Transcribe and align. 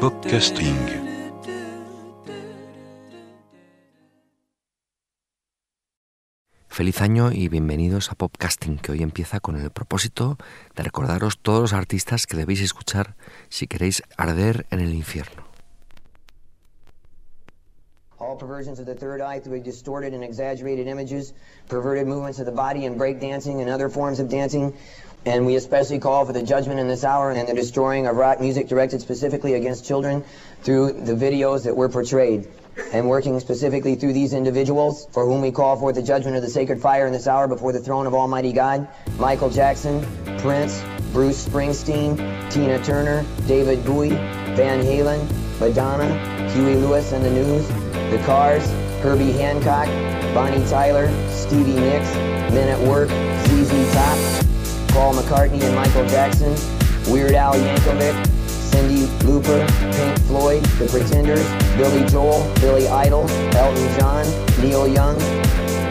Podcasting. 0.00 0.78
Feliz 6.68 7.02
año 7.02 7.30
y 7.32 7.48
bienvenidos 7.48 8.10
a 8.10 8.14
Popcasting, 8.14 8.78
que 8.78 8.92
hoy 8.92 9.02
empieza 9.02 9.40
con 9.40 9.56
el 9.60 9.70
propósito 9.70 10.38
de 10.74 10.84
recordaros 10.84 11.38
todos 11.42 11.60
los 11.60 11.72
artistas 11.74 12.26
que 12.26 12.38
debéis 12.38 12.62
escuchar 12.62 13.14
si 13.50 13.66
queréis 13.66 14.02
arder 14.16 14.64
en 14.70 14.80
el 14.80 14.94
infierno. 14.94 15.44
All 18.18 18.36
perversions 18.36 18.78
of 18.78 18.86
the 18.86 18.94
third 18.94 19.20
eye 19.20 19.40
through 19.40 19.62
distorted 19.62 20.14
and 20.14 20.22
exaggerated 20.22 20.86
images, 20.86 21.34
perverted 21.68 22.06
movements 22.06 22.38
of 22.38 22.46
the 22.46 22.52
body 22.52 22.86
and 22.86 22.98
breakdancing 22.98 23.60
and 23.60 23.68
other 23.68 23.90
forms 23.90 24.20
of 24.20 24.28
dancing. 24.28 24.72
And 25.26 25.44
we 25.44 25.56
especially 25.56 25.98
call 25.98 26.24
for 26.24 26.32
the 26.32 26.42
judgment 26.42 26.80
in 26.80 26.88
this 26.88 27.04
hour 27.04 27.30
and 27.30 27.48
the 27.48 27.54
destroying 27.54 28.06
of 28.06 28.16
rock 28.16 28.40
music 28.40 28.68
directed 28.68 29.00
specifically 29.00 29.54
against 29.54 29.84
children 29.84 30.24
through 30.62 30.92
the 30.92 31.12
videos 31.12 31.64
that 31.64 31.76
were 31.76 31.88
portrayed 31.88 32.48
and 32.92 33.08
working 33.08 33.38
specifically 33.40 33.94
through 33.96 34.12
these 34.12 34.32
individuals 34.32 35.06
for 35.12 35.26
whom 35.26 35.42
we 35.42 35.50
call 35.50 35.76
forth 35.76 35.94
the 35.94 36.02
judgment 36.02 36.36
of 36.36 36.42
the 36.42 36.48
sacred 36.48 36.80
fire 36.80 37.06
in 37.06 37.12
this 37.12 37.26
hour 37.26 37.46
before 37.48 37.72
the 37.72 37.80
throne 37.80 38.06
of 38.06 38.14
Almighty 38.14 38.52
God. 38.52 38.88
Michael 39.18 39.50
Jackson, 39.50 40.00
Prince, 40.38 40.82
Bruce 41.12 41.46
Springsteen, 41.46 42.16
Tina 42.50 42.82
Turner, 42.82 43.24
David 43.46 43.84
Bowie, 43.84 44.10
Van 44.10 44.82
Halen, 44.82 45.28
Madonna, 45.60 46.50
Huey 46.52 46.76
Lewis 46.76 47.12
and 47.12 47.24
the 47.24 47.30
News, 47.30 47.66
The 48.10 48.22
Cars, 48.24 48.66
Herbie 49.02 49.32
Hancock, 49.32 49.86
Bonnie 50.34 50.64
Tyler, 50.68 51.08
Stevie 51.30 51.74
Nicks, 51.74 52.14
Men 52.52 52.68
at 52.68 52.88
Work, 52.88 53.08
ZZ 53.08 53.92
Top, 53.92 54.49
Paul 54.92 55.14
McCartney 55.14 55.62
and 55.62 55.74
Michael 55.74 56.06
Jackson, 56.06 56.52
Weird 57.12 57.34
Al 57.34 57.54
Yankovic, 57.54 58.26
Cindy 58.48 59.06
Looper, 59.24 59.66
Pink 59.92 60.18
Floyd, 60.26 60.62
The 60.78 60.86
Pretenders, 60.86 61.46
Billy 61.76 62.06
Joel, 62.08 62.42
Billy 62.56 62.88
Idol, 62.88 63.28
Elton 63.54 63.98
John, 63.98 64.26
Neil 64.60 64.86
Young, 64.88 65.16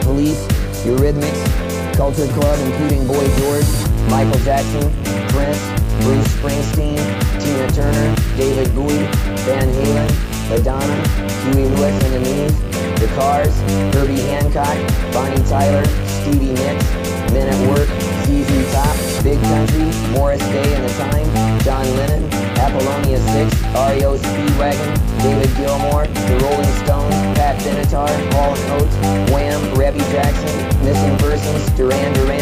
Police, 0.02 0.46
Eurythmics, 0.84 1.96
Culture 1.96 2.26
Club 2.28 2.58
including 2.60 3.06
Boy 3.06 3.26
George, 3.38 3.68
Michael 4.08 4.40
Jackson, 4.40 4.92
Prince, 5.28 5.60
Bruce 6.00 6.28
Springsteen, 6.36 7.00
Tina 7.40 7.70
Turner, 7.72 8.16
David 8.36 8.74
Bowie, 8.74 9.06
Van 9.44 9.68
Halen, 9.68 10.30
Madonna, 10.48 11.08
Huey 11.44 11.68
Lewis 11.68 12.04
and 12.04 12.12
the 12.14 12.20
News, 12.20 13.00
The 13.00 13.06
Cars, 13.14 13.60
Herbie 13.94 14.20
Hancock, 14.20 14.76
Bonnie 15.12 15.42
Tyler, 15.48 15.84
Stevie 16.06 16.52
Nicks, 16.52 16.90
Men 17.32 17.48
at 17.48 17.68
Work, 17.68 18.09
ZZ 18.30 18.72
Top, 18.72 18.96
Big 19.24 19.40
Country, 19.42 19.90
Morris 20.14 20.38
Day 20.54 20.74
and 20.74 20.84
the 20.84 20.94
Time, 20.94 21.60
John 21.66 21.84
Lennon, 21.96 22.22
Apollonia 22.62 23.18
6, 23.18 23.50
REO 23.74 24.16
Speedwagon, 24.16 24.94
David 25.18 25.50
Gilmour, 25.58 26.06
The 26.06 26.38
Rolling 26.38 26.72
Stones, 26.86 27.14
Pat 27.34 27.58
Benatar, 27.62 28.10
Paul 28.30 28.54
Oates, 28.78 28.96
Wham, 29.32 29.58
Rebby 29.74 29.98
Jackson, 30.14 30.84
Missing 30.84 31.16
Persons, 31.18 31.70
Duran 31.76 32.12
Duran, 32.14 32.39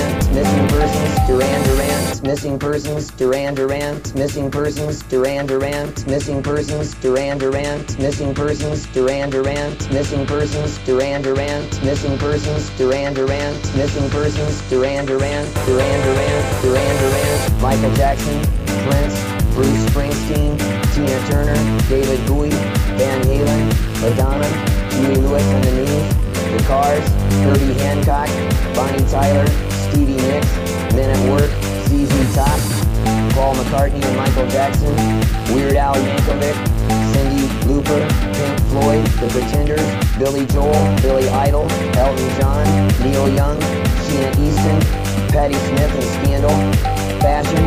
Missing 2.29 2.59
Persons, 2.59 3.11
Duran 3.13 3.55
Duran, 3.55 4.03
Missing 4.15 4.51
Persons, 4.51 5.03
Duran 5.05 5.47
Duran, 5.47 5.95
Missing 6.07 6.43
Persons, 6.43 6.95
Duran 6.97 7.39
Duran, 7.39 7.87
Missing 7.99 8.35
Persons, 8.35 8.85
Duran 8.89 9.31
Duran, 9.31 9.71
Missing 9.91 10.27
Persons, 10.27 10.77
Duran 10.85 11.23
Duran, 11.23 11.63
Missing 11.83 12.19
Persons, 12.19 12.69
Duran 12.77 13.15
Duran, 13.15 13.55
Missing 13.75 14.11
Persons, 14.11 14.61
Duran 14.69 15.07
Duran, 15.07 15.47
Duran 15.65 16.01
Duran, 16.05 16.61
Duran 16.61 16.97
Duran, 17.01 17.63
Michael 17.63 17.95
Jackson, 17.95 18.45
Prince, 18.85 19.17
Bruce 19.55 19.85
Springsteen, 19.89 20.59
Tina 20.93 21.19
Turner, 21.31 21.57
David 21.89 22.27
Bowie, 22.27 22.51
Van 23.01 23.23
Halen, 23.23 24.03
Madonna, 24.03 24.49
Huey 25.01 25.17
Lewis 25.17 25.43
and 25.45 25.65
the 25.65 25.73
News, 25.73 26.61
The 26.61 26.69
Cars, 26.69 27.09
Herbie 27.41 27.73
Hancock, 27.81 28.29
Bonnie 28.77 29.09
Tyler, 29.09 29.47
Stevie 29.89 30.17
Nicks, 30.17 30.55
Men 30.93 31.09
at 31.09 31.31
Work, 31.31 31.68
ZZ 31.89 32.35
Top, 32.35 32.61
Paul 33.33 33.55
McCartney 33.55 34.05
and 34.05 34.17
Michael 34.17 34.47
Jackson, 34.49 34.95
Weird 35.55 35.77
Al 35.77 35.95
Yankovic, 35.95 36.53
Cindy 37.15 37.49
Looper, 37.67 38.05
Pink 38.37 38.61
Floyd, 38.69 39.07
The 39.17 39.29
Pretenders, 39.33 39.89
Billy 40.19 40.45
Joel, 40.45 40.77
Billy 41.01 41.27
Idol, 41.31 41.65
Elton 41.97 42.29
John, 42.39 42.67
Neil 43.01 43.33
Young, 43.33 43.59
Sheena 44.05 44.31
Easton, 44.37 44.79
Patti 45.33 45.55
Smith 45.55 45.95
and 45.97 46.05
Scandal, 46.21 46.57
Fashion, 47.25 47.65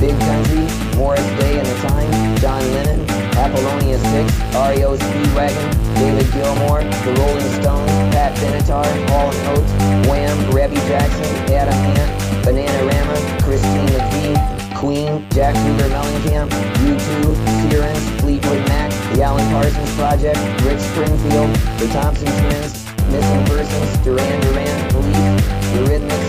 Big 0.00 0.18
Country, 0.18 0.64
Morris 0.96 1.28
Day 1.38 1.58
and 1.58 1.66
the 1.68 1.88
Time, 1.88 2.36
John 2.38 2.62
Lennon, 2.72 3.04
Apollonia 3.36 3.98
6, 3.98 4.32
REO 4.56 4.96
Speedwagon, 4.96 5.94
David 5.94 6.26
Gilmour, 6.32 6.84
The 7.04 7.12
Rolling 7.20 7.52
Stones, 7.60 7.90
Pat 8.16 8.34
Benatar, 8.38 8.86
and 8.86 9.10
Oates, 9.52 10.08
Wham, 10.08 10.50
Rebby 10.52 10.76
Jackson, 10.88 11.52
Adam 11.52 11.74
Ant, 11.74 12.27
Bananarama, 12.48 13.12
Christine 13.44 13.84
McVie, 13.92 14.40
Queen, 14.74 15.28
Jack 15.28 15.52
Cougar 15.54 15.90
Mellencamp, 15.92 16.48
U2, 16.80 17.36
Searins, 17.68 18.04
Fleetwood 18.22 18.66
Mac, 18.68 18.90
The 19.12 19.22
Alan 19.22 19.46
Parsons 19.52 19.94
Project, 19.96 20.38
Rick 20.64 20.80
Springfield, 20.80 21.54
The 21.76 21.88
Thompson 21.92 22.32
Twins, 22.40 22.72
Missing 23.12 23.44
Persons, 23.44 23.98
Duran 24.02 24.40
Duran, 24.40 24.88
Police, 24.88 25.44
Eurythmics, 25.76 26.28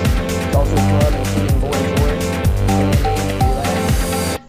Culture 0.51 0.83
Club, 0.91 1.13
including 1.23 1.57
Boy 1.61 1.79
George, 1.95 2.25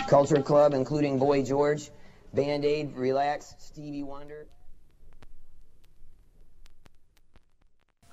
Culture 0.08 0.42
Club, 0.42 0.74
including 0.74 1.18
Boy 1.20 1.44
George, 1.44 1.92
Band-Aid, 2.34 2.96
Relax, 2.96 3.54
Stevie 3.60 4.02
Wonder. 4.02 4.48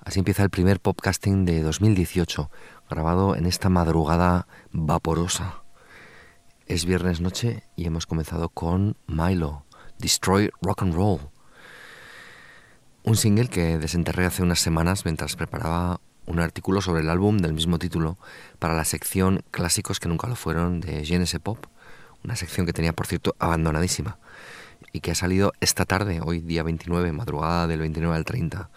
Así 0.08 0.20
empieza 0.20 0.42
el 0.42 0.48
primer 0.48 0.80
podcasting 0.80 1.44
de 1.44 1.60
2018, 1.60 2.50
grabado 2.88 3.36
en 3.36 3.46
esta 3.46 3.68
madrugada 3.68 4.46
vaporosa. 4.72 5.62
Es 6.66 6.84
viernes 6.84 7.20
noche 7.20 7.62
y 7.76 7.86
hemos 7.86 8.06
comenzado 8.06 8.48
con 8.48 8.96
Milo, 9.06 9.64
Destroy 9.98 10.50
Rock 10.60 10.82
and 10.82 10.94
Roll. 10.94 11.20
Un 13.04 13.16
single 13.16 13.48
que 13.48 13.78
desenterré 13.78 14.26
hace 14.26 14.42
unas 14.42 14.60
semanas 14.60 15.04
mientras 15.04 15.36
preparaba 15.36 16.00
un 16.26 16.40
artículo 16.40 16.82
sobre 16.82 17.00
el 17.00 17.10
álbum 17.10 17.38
del 17.38 17.54
mismo 17.54 17.78
título 17.78 18.18
para 18.58 18.74
la 18.74 18.84
sección 18.84 19.42
Clásicos 19.50 20.00
que 20.00 20.08
nunca 20.08 20.26
lo 20.26 20.36
fueron 20.36 20.80
de 20.80 21.04
Genesis 21.04 21.40
Pop, 21.40 21.66
una 22.22 22.36
sección 22.36 22.66
que 22.66 22.72
tenía 22.72 22.92
por 22.92 23.06
cierto 23.06 23.34
abandonadísima 23.38 24.18
y 24.92 25.00
que 25.00 25.10
ha 25.10 25.14
salido 25.14 25.52
esta 25.60 25.84
tarde, 25.84 26.20
hoy 26.22 26.40
día 26.40 26.62
29, 26.62 27.12
madrugada 27.12 27.66
del 27.66 27.80
29 27.80 28.16
al 28.16 28.24
30. 28.24 28.70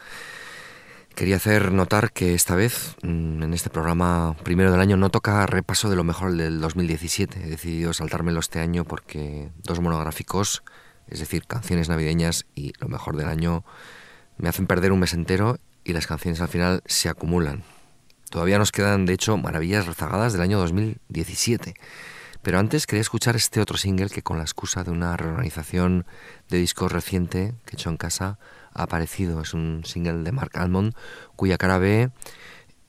Quería 1.21 1.35
hacer 1.35 1.71
notar 1.71 2.13
que 2.13 2.33
esta 2.33 2.55
vez, 2.55 2.95
mm, 3.03 3.43
en 3.43 3.53
este 3.53 3.69
programa 3.69 4.35
primero 4.43 4.71
del 4.71 4.81
año, 4.81 4.97
no 4.97 5.11
toca 5.11 5.45
repaso 5.45 5.87
de 5.87 5.95
lo 5.95 6.03
mejor 6.03 6.35
del 6.35 6.59
2017. 6.59 7.43
He 7.43 7.47
decidido 7.47 7.93
saltármelo 7.93 8.39
este 8.39 8.59
año 8.59 8.85
porque 8.85 9.51
dos 9.61 9.79
monográficos, 9.81 10.63
es 11.07 11.19
decir, 11.19 11.45
canciones 11.45 11.89
navideñas 11.89 12.47
y 12.55 12.73
lo 12.79 12.87
mejor 12.87 13.17
del 13.17 13.27
año, 13.27 13.63
me 14.39 14.49
hacen 14.49 14.65
perder 14.65 14.91
un 14.91 14.99
mes 14.99 15.13
entero 15.13 15.59
y 15.83 15.93
las 15.93 16.07
canciones 16.07 16.41
al 16.41 16.47
final 16.47 16.81
se 16.87 17.07
acumulan. 17.07 17.61
Todavía 18.31 18.57
nos 18.57 18.71
quedan, 18.71 19.05
de 19.05 19.13
hecho, 19.13 19.37
maravillas 19.37 19.85
rezagadas 19.85 20.33
del 20.33 20.41
año 20.41 20.57
2017. 20.57 21.75
Pero 22.41 22.57
antes 22.57 22.87
quería 22.87 23.01
escuchar 23.01 23.35
este 23.35 23.61
otro 23.61 23.77
single 23.77 24.09
que 24.09 24.23
con 24.23 24.37
la 24.37 24.43
excusa 24.43 24.83
de 24.83 24.91
una 24.91 25.15
reorganización 25.15 26.05
de 26.49 26.57
discos 26.57 26.91
reciente 26.91 27.53
que 27.65 27.75
he 27.75 27.79
hecho 27.79 27.89
en 27.89 27.97
casa 27.97 28.39
ha 28.73 28.83
aparecido. 28.83 29.41
Es 29.41 29.53
un 29.53 29.83
single 29.85 30.23
de 30.23 30.31
Mark 30.31 30.51
Almond 30.55 30.95
cuya 31.35 31.57
cara 31.57 31.77
B 31.77 32.09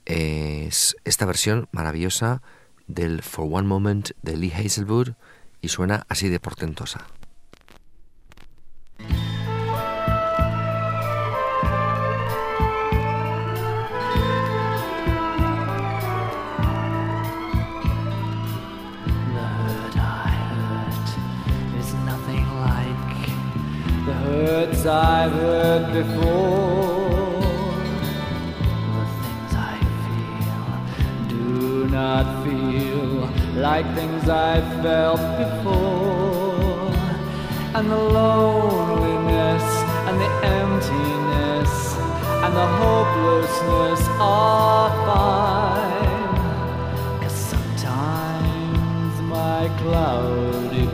es 0.07 0.97
esta 1.05 1.27
versión 1.27 1.69
maravillosa 1.71 2.43
del 2.87 3.23
For 3.23 3.47
One 3.51 3.69
Moment 3.69 4.11
de 4.23 4.37
Lee 4.37 4.53
Hazelwood 4.53 5.11
y 5.61 5.69
suena 5.69 6.07
así 6.09 6.29
de 6.29 6.41
portentosa. 6.41 7.07
Words 24.83 24.87
I've 24.87 25.33
heard 25.33 25.93
before. 25.93 27.41
The 28.99 29.07
things 29.23 29.55
I 29.55 29.79
feel 30.05 30.69
do 31.29 31.89
not 31.89 32.45
feel 32.45 33.31
like 33.61 33.87
things 33.95 34.29
I've 34.29 34.83
felt 34.83 35.21
before. 35.39 36.93
And 37.75 37.91
the 37.91 37.97
loneliness 37.97 39.63
and 40.09 40.21
the 40.21 40.31
emptiness 40.45 41.97
and 42.45 42.55
the 42.55 42.67
hopelessness 42.67 44.09
are 44.19 44.91
fine. 45.07 46.37
Cause 47.23 47.37
sometimes 47.53 49.21
my 49.23 49.69
cloudy 49.79 50.92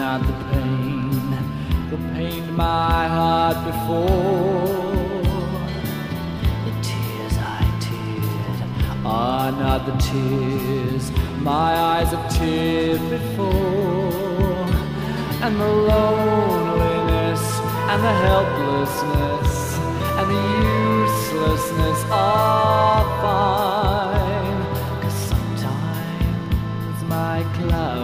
not 0.00 0.20
the 0.26 0.32
pain 0.50 1.10
that 1.90 2.00
pained 2.14 2.56
my 2.56 3.06
heart 3.16 3.58
before. 3.70 5.22
The 6.66 6.74
tears 6.88 7.36
I 7.58 7.62
teared 7.84 8.60
are 9.04 9.52
not 9.52 9.80
the 9.88 9.96
tears 10.08 11.04
my 11.52 11.70
eyes 11.92 12.10
have 12.14 12.26
teared 12.32 13.02
before. 13.16 14.64
And 15.44 15.54
the 15.64 15.72
loneliness 15.92 17.44
and 17.90 18.00
the 18.08 18.14
helplessness 18.26 19.52
and 20.18 20.26
the 20.32 20.42
uselessness 21.04 22.00
are 22.10 23.04
fine. 23.22 24.60
Cause 25.02 25.18
sometimes 25.32 26.98
my 27.16 27.38
cloudy 27.56 27.99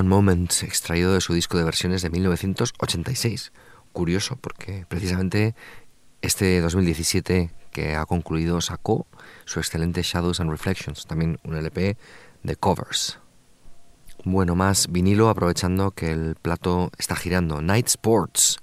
One 0.00 0.08
Moment, 0.08 0.50
extraído 0.62 1.12
de 1.12 1.20
su 1.20 1.34
disco 1.34 1.58
de 1.58 1.64
versiones 1.64 2.00
de 2.00 2.08
1986. 2.08 3.52
Curioso, 3.92 4.36
porque 4.36 4.86
precisamente 4.88 5.54
este 6.22 6.58
2017 6.62 7.50
que 7.70 7.96
ha 7.96 8.06
concluido 8.06 8.62
sacó 8.62 9.06
su 9.44 9.58
excelente 9.58 10.00
Shadows 10.02 10.40
and 10.40 10.50
Reflections, 10.50 11.06
también 11.06 11.38
un 11.44 11.54
LP 11.54 11.98
de 12.42 12.56
covers. 12.56 13.18
Bueno, 14.24 14.54
más 14.54 14.90
vinilo 14.90 15.28
aprovechando 15.28 15.90
que 15.90 16.12
el 16.12 16.34
plato 16.34 16.90
está 16.96 17.14
girando. 17.14 17.60
Night 17.60 17.88
Sports, 17.88 18.58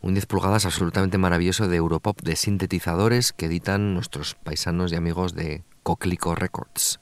un 0.00 0.14
10 0.14 0.24
pulgadas 0.24 0.64
absolutamente 0.64 1.18
maravilloso 1.18 1.68
de 1.68 1.76
Europop 1.76 2.22
de 2.22 2.34
sintetizadores 2.34 3.34
que 3.34 3.44
editan 3.44 3.92
nuestros 3.92 4.36
paisanos 4.36 4.90
y 4.90 4.96
amigos 4.96 5.34
de 5.34 5.64
Coquelicot 5.82 6.38
Records. 6.38 6.98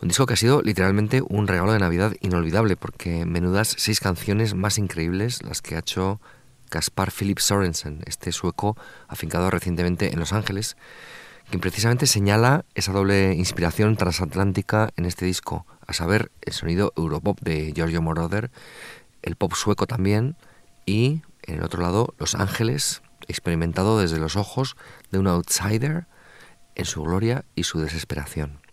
Un 0.00 0.08
disco 0.08 0.26
que 0.26 0.34
ha 0.34 0.36
sido 0.36 0.60
literalmente 0.62 1.22
un 1.22 1.46
regalo 1.46 1.72
de 1.72 1.78
Navidad 1.78 2.14
inolvidable, 2.20 2.76
porque 2.76 3.24
menudas 3.24 3.74
seis 3.78 4.00
canciones 4.00 4.54
más 4.54 4.78
increíbles 4.78 5.42
las 5.42 5.62
que 5.62 5.76
ha 5.76 5.80
hecho 5.80 6.20
Caspar 6.68 7.12
Philip 7.12 7.38
Sorensen, 7.38 8.00
este 8.06 8.32
sueco 8.32 8.76
afincado 9.08 9.50
recientemente 9.50 10.12
en 10.12 10.18
Los 10.18 10.32
Ángeles, 10.32 10.76
quien 11.48 11.60
precisamente 11.60 12.06
señala 12.06 12.64
esa 12.74 12.92
doble 12.92 13.34
inspiración 13.34 13.96
transatlántica 13.96 14.90
en 14.96 15.04
este 15.04 15.26
disco, 15.26 15.66
a 15.86 15.92
saber, 15.92 16.32
el 16.42 16.52
sonido 16.52 16.92
europop 16.96 17.40
de 17.40 17.72
Giorgio 17.72 18.02
Moroder, 18.02 18.50
el 19.22 19.36
pop 19.36 19.54
sueco 19.54 19.86
también, 19.86 20.36
y 20.86 21.22
en 21.42 21.56
el 21.56 21.62
otro 21.62 21.82
lado, 21.82 22.14
Los 22.18 22.34
Ángeles, 22.34 23.02
experimentado 23.28 23.98
desde 23.98 24.18
los 24.18 24.36
ojos 24.36 24.76
de 25.10 25.18
un 25.18 25.28
outsider 25.28 26.06
en 26.74 26.84
su 26.84 27.02
gloria 27.02 27.44
y 27.54 27.64
su 27.64 27.78
desesperación. 27.78 28.63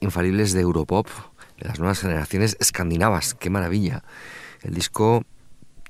Infalibles 0.00 0.52
de 0.52 0.60
Europop, 0.60 1.06
de 1.58 1.68
las 1.68 1.78
nuevas 1.78 2.00
generaciones 2.00 2.56
escandinavas. 2.60 3.34
¡Qué 3.34 3.48
maravilla! 3.48 4.02
El 4.62 4.74
disco 4.74 5.24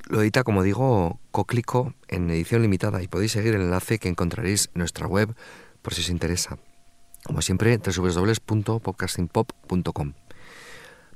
lo 0.09 0.23
edita, 0.23 0.45
como 0.45 0.63
digo, 0.63 1.19
Cóclico 1.31 1.95
en 2.09 2.31
edición 2.31 2.63
limitada 2.63 3.03
y 3.03 3.09
podéis 3.09 3.33
seguir 3.33 3.55
el 3.55 3.61
enlace 3.63 3.99
que 3.99 4.09
encontraréis 4.09 4.71
en 4.75 4.79
nuestra 4.81 5.07
web 5.07 5.35
por 5.83 5.93
si 5.95 6.01
os 6.03 6.11
interesa. 6.11 6.59
Como 7.25 7.41
siempre, 7.43 7.79
www.podcastingpop.com, 7.79 10.13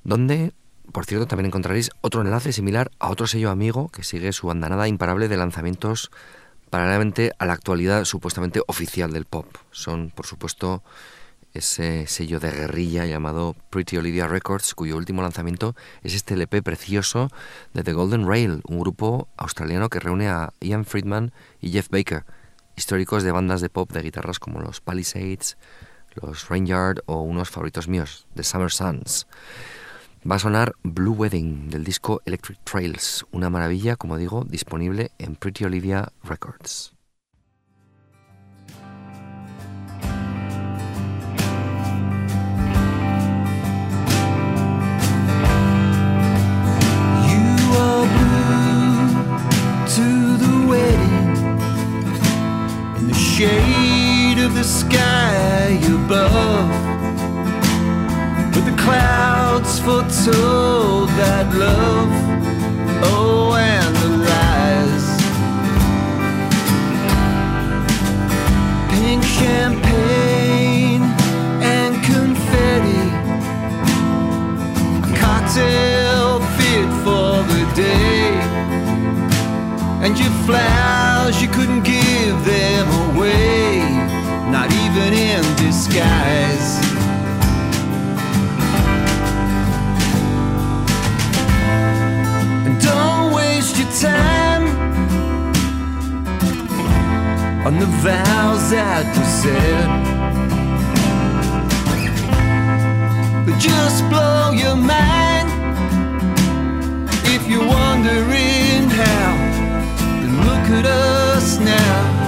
donde, 0.05 0.53
por 0.93 1.07
cierto, 1.07 1.27
también 1.27 1.47
encontraréis 1.47 1.91
otro 2.01 2.21
enlace 2.21 2.53
similar 2.53 2.91
a 2.99 3.09
otro 3.09 3.27
sello 3.27 3.51
amigo 3.51 3.89
que 3.89 4.03
sigue 4.03 4.33
su 4.33 4.51
andanada 4.51 4.89
imparable 4.89 5.29
de 5.29 5.37
lanzamientos 5.37 6.11
paralelamente 6.71 7.33
a 7.39 7.47
la 7.47 7.53
actualidad 7.53 8.05
supuestamente 8.05 8.61
oficial 8.67 9.13
del 9.13 9.27
pop. 9.27 9.47
Son, 9.71 10.11
por 10.11 10.27
supuesto, 10.27 10.83
ese 11.55 12.07
sello 12.07 12.41
de 12.41 12.51
guerrilla 12.51 13.07
llamado 13.07 13.55
Pretty 13.71 13.97
Olivia 13.97 14.27
Records, 14.27 14.75
cuyo 14.75 14.97
último 14.97 15.23
lanzamiento 15.23 15.75
es 16.03 16.15
este 16.15 16.35
LP 16.35 16.63
precioso 16.63 17.31
de 17.75 17.83
The 17.83 17.93
Golden 17.93 18.27
Rail, 18.27 18.63
un 18.67 18.81
grupo 18.81 19.29
australiano 19.37 19.89
que 19.89 20.01
reúne 20.01 20.29
a 20.29 20.53
Ian 20.61 20.85
Friedman 20.85 21.33
y 21.61 21.71
Jeff 21.71 21.89
Baker, 21.91 22.25
históricos 22.77 23.23
de 23.23 23.33
bandas 23.33 23.61
de 23.61 23.69
pop 23.69 23.91
de 23.93 24.03
guitarras 24.03 24.39
como 24.39 24.61
los 24.61 24.81
Palisades, 24.81 25.57
los 26.15 26.49
Rainyard 26.49 27.01
o 27.07 27.23
unos 27.23 27.51
favoritos 27.51 27.89
míos, 27.89 28.27
The 28.35 28.45
Summer 28.45 28.71
Suns. 28.71 29.27
Va 30.31 30.37
a 30.37 30.39
sonar 30.39 30.75
Blue 30.83 31.15
Wedding 31.15 31.69
del 31.69 31.85
disco 31.85 32.23
Electric 32.25 32.59
Trails, 32.65 33.27
una 33.33 33.51
maravilla, 33.51 33.97
como 33.97 34.17
digo, 34.17 34.45
disponible 34.45 35.11
en 35.19 35.35
Pretty 35.35 35.65
Olivia 35.65 36.13
Records. 36.23 36.95
Shade 53.43 54.39
of 54.39 54.55
the 54.55 54.63
sky 54.63 55.81
above. 55.99 56.71
But 58.53 58.65
the 58.71 58.77
clouds 58.85 59.81
foretold 59.81 61.09
that 61.23 61.47
love, 61.65 62.13
oh, 63.11 63.55
and 63.73 63.93
the 64.03 64.11
lies. 64.31 65.07
Pink 68.93 69.23
champagne 69.25 71.03
and 71.77 71.93
confetti, 72.11 73.05
a 75.03 75.13
cocktail 75.25 76.39
fit 76.57 76.89
for 77.05 77.31
the 77.53 77.63
day. 77.75 78.31
And 80.05 80.17
your 80.19 80.35
flowers, 80.47 81.43
you 81.43 81.49
couldn't 81.49 81.83
give 81.83 82.02
not 85.03 85.13
in 85.13 85.43
disguise. 85.57 86.79
And 92.67 92.81
don't 92.81 93.33
waste 93.33 93.77
your 93.79 93.91
time 94.01 94.65
on 97.67 97.79
the 97.79 97.91
vows 98.07 98.71
that 98.71 99.05
were 99.17 99.33
said. 99.43 99.89
But 103.45 103.59
just 103.59 104.09
blow 104.09 104.53
your 104.53 104.77
mind 104.77 105.49
if 107.35 107.49
you're 107.49 107.67
wondering 107.67 108.89
how. 109.01 109.33
Then 110.21 110.37
look 110.47 110.67
at 110.79 110.87
us 110.87 111.59
now. 111.59 112.22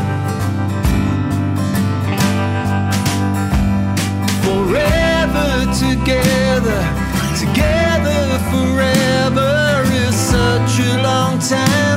Time 11.51 11.94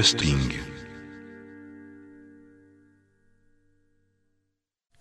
Podcasting. 0.00 0.50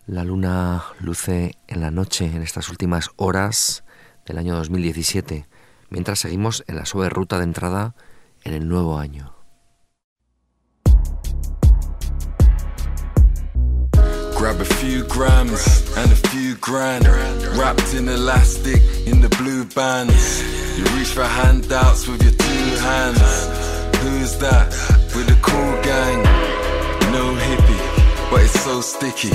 La 0.07 0.25
luna 0.25 0.83
luce 0.99 1.55
en 1.69 1.79
la 1.79 1.89
noche 1.89 2.25
en 2.25 2.41
estas 2.41 2.67
últimas 2.67 3.09
horas 3.15 3.85
del 4.25 4.39
año 4.39 4.57
2017, 4.57 5.47
mientras 5.89 6.19
seguimos 6.19 6.65
en 6.67 6.75
la 6.75 6.85
suave 6.85 7.07
ruta 7.07 7.37
de 7.37 7.45
entrada 7.45 7.95
en 8.43 8.53
el 8.53 8.67
nuevo 8.67 8.99
año. 8.99 9.33
Grab 14.37 14.59
a 14.59 14.65
few 14.65 15.05
grams 15.05 15.95
and 15.95 16.11
a 16.11 16.15
few 16.29 16.57
grand 16.59 17.05
Wrapped 17.57 17.93
in 17.93 18.09
elastic 18.09 18.81
in 19.05 19.21
the 19.21 19.29
blue 19.37 19.63
bands 19.73 20.43
You 20.77 20.83
reach 20.97 21.13
for 21.13 21.23
handouts 21.23 22.05
with 22.05 22.21
your 22.21 22.33
two 22.33 22.77
hands 22.83 23.58
Who's 24.01 24.37
that? 24.37 24.69
With 25.15 25.29
a 25.29 25.37
cool 25.41 25.73
gang 25.83 26.23
No 27.11 27.35
hippie, 27.35 27.81
but 28.31 28.41
it's 28.41 28.59
so 28.61 28.81
sticky 28.81 29.31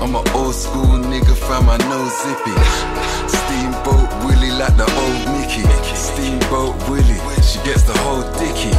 I'm 0.00 0.14
an 0.14 0.26
old 0.34 0.54
school 0.54 0.98
nigga 1.10 1.36
fam, 1.46 1.68
I 1.68 1.78
know 1.88 2.04
zippy 2.22 2.56
Steamboat 3.28 4.08
Willie 4.24 4.54
like 4.56 4.76
the 4.76 4.88
old 4.88 5.20
Mickey 5.34 5.64
Steamboat 5.94 6.76
Willie, 6.88 7.20
she 7.42 7.58
gets 7.64 7.82
the 7.82 7.96
whole 8.04 8.22
dicky 8.38 8.74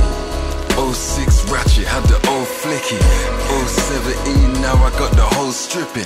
06 0.77 1.49
ratchet, 1.49 1.85
had 1.87 2.03
the 2.03 2.21
old 2.29 2.47
flicky. 2.47 3.01
017, 3.49 4.61
now 4.61 4.75
I 4.75 4.91
got 4.91 5.11
the 5.13 5.23
whole 5.23 5.51
stripping. 5.51 6.05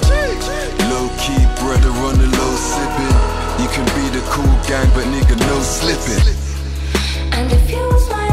Low 0.88 1.12
key 1.20 1.44
brother 1.60 1.92
on 2.08 2.16
the 2.16 2.28
low 2.40 2.56
sipping. 2.56 3.16
You 3.60 3.68
can 3.76 3.84
be 4.00 4.08
the 4.16 4.24
cool 4.32 4.56
gang, 4.72 4.88
but 4.96 5.04
nigga, 5.12 5.36
no 5.52 5.60
slipping. 5.60 6.24
And 7.34 7.52
it 7.52 7.60
fuels 7.68 8.10
my 8.10 8.31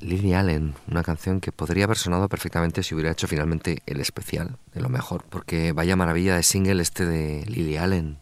Lily 0.00 0.34
Allen, 0.34 0.74
una 0.90 1.04
canción 1.04 1.40
que 1.40 1.52
podría 1.52 1.84
haber 1.84 1.98
sonado 1.98 2.28
perfectamente 2.28 2.82
si 2.82 2.94
hubiera 2.94 3.12
hecho 3.12 3.28
finalmente 3.28 3.82
el 3.86 4.00
especial, 4.00 4.56
de 4.74 4.80
lo 4.80 4.88
mejor, 4.88 5.24
porque 5.28 5.72
vaya 5.72 5.94
maravilla 5.94 6.34
de 6.34 6.42
single 6.42 6.82
este 6.82 7.06
de 7.06 7.44
Lily 7.46 7.76
Allen. 7.76 8.18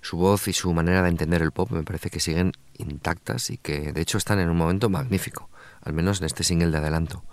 Su 0.00 0.16
voz 0.16 0.46
y 0.46 0.52
su 0.52 0.72
manera 0.72 1.02
de 1.02 1.08
entender 1.08 1.42
el 1.42 1.50
pop 1.50 1.72
me 1.72 1.82
parece 1.82 2.08
que 2.10 2.20
siguen 2.20 2.52
intactas 2.76 3.50
y 3.50 3.58
que 3.58 3.92
de 3.92 4.00
hecho 4.00 4.16
están 4.16 4.38
en 4.38 4.48
un 4.48 4.56
momento 4.56 4.88
magnífico, 4.88 5.48
al 5.82 5.92
menos 5.92 6.20
en 6.20 6.26
este 6.26 6.44
single 6.44 6.70
de 6.70 6.78
adelanto. 6.78 7.24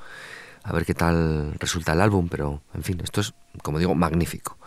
A 0.63 0.73
ver 0.73 0.83
qué 0.83 0.95
tal 0.95 1.53
resulta 1.59 1.93
el 1.93 2.01
álbum, 2.01 2.27
pero 2.27 2.63
en 2.73 2.81
fin, 2.81 2.99
esto 3.03 3.21
es, 3.21 3.35
como 3.61 3.77
digo, 3.77 3.93
magnífico. 3.93 4.57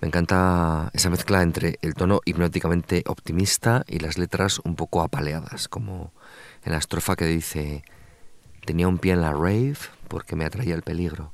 Me 0.00 0.08
encanta 0.08 0.90
esa 0.92 1.08
mezcla 1.08 1.40
entre 1.40 1.78
el 1.82 1.94
tono 1.94 2.20
hipnóticamente 2.24 3.04
optimista 3.06 3.84
y 3.86 4.00
las 4.00 4.18
letras 4.18 4.60
un 4.64 4.74
poco 4.74 5.02
apaleadas, 5.02 5.68
como 5.68 6.12
en 6.66 6.72
la 6.72 6.78
estrofa 6.78 7.16
que 7.16 7.24
dice 7.26 7.84
Tenía 8.66 8.88
un 8.88 8.98
pie 8.98 9.12
en 9.12 9.22
la 9.22 9.32
rave 9.32 9.76
porque 10.08 10.34
me 10.34 10.44
atraía 10.44 10.74
el 10.74 10.82
peligro. 10.82 11.32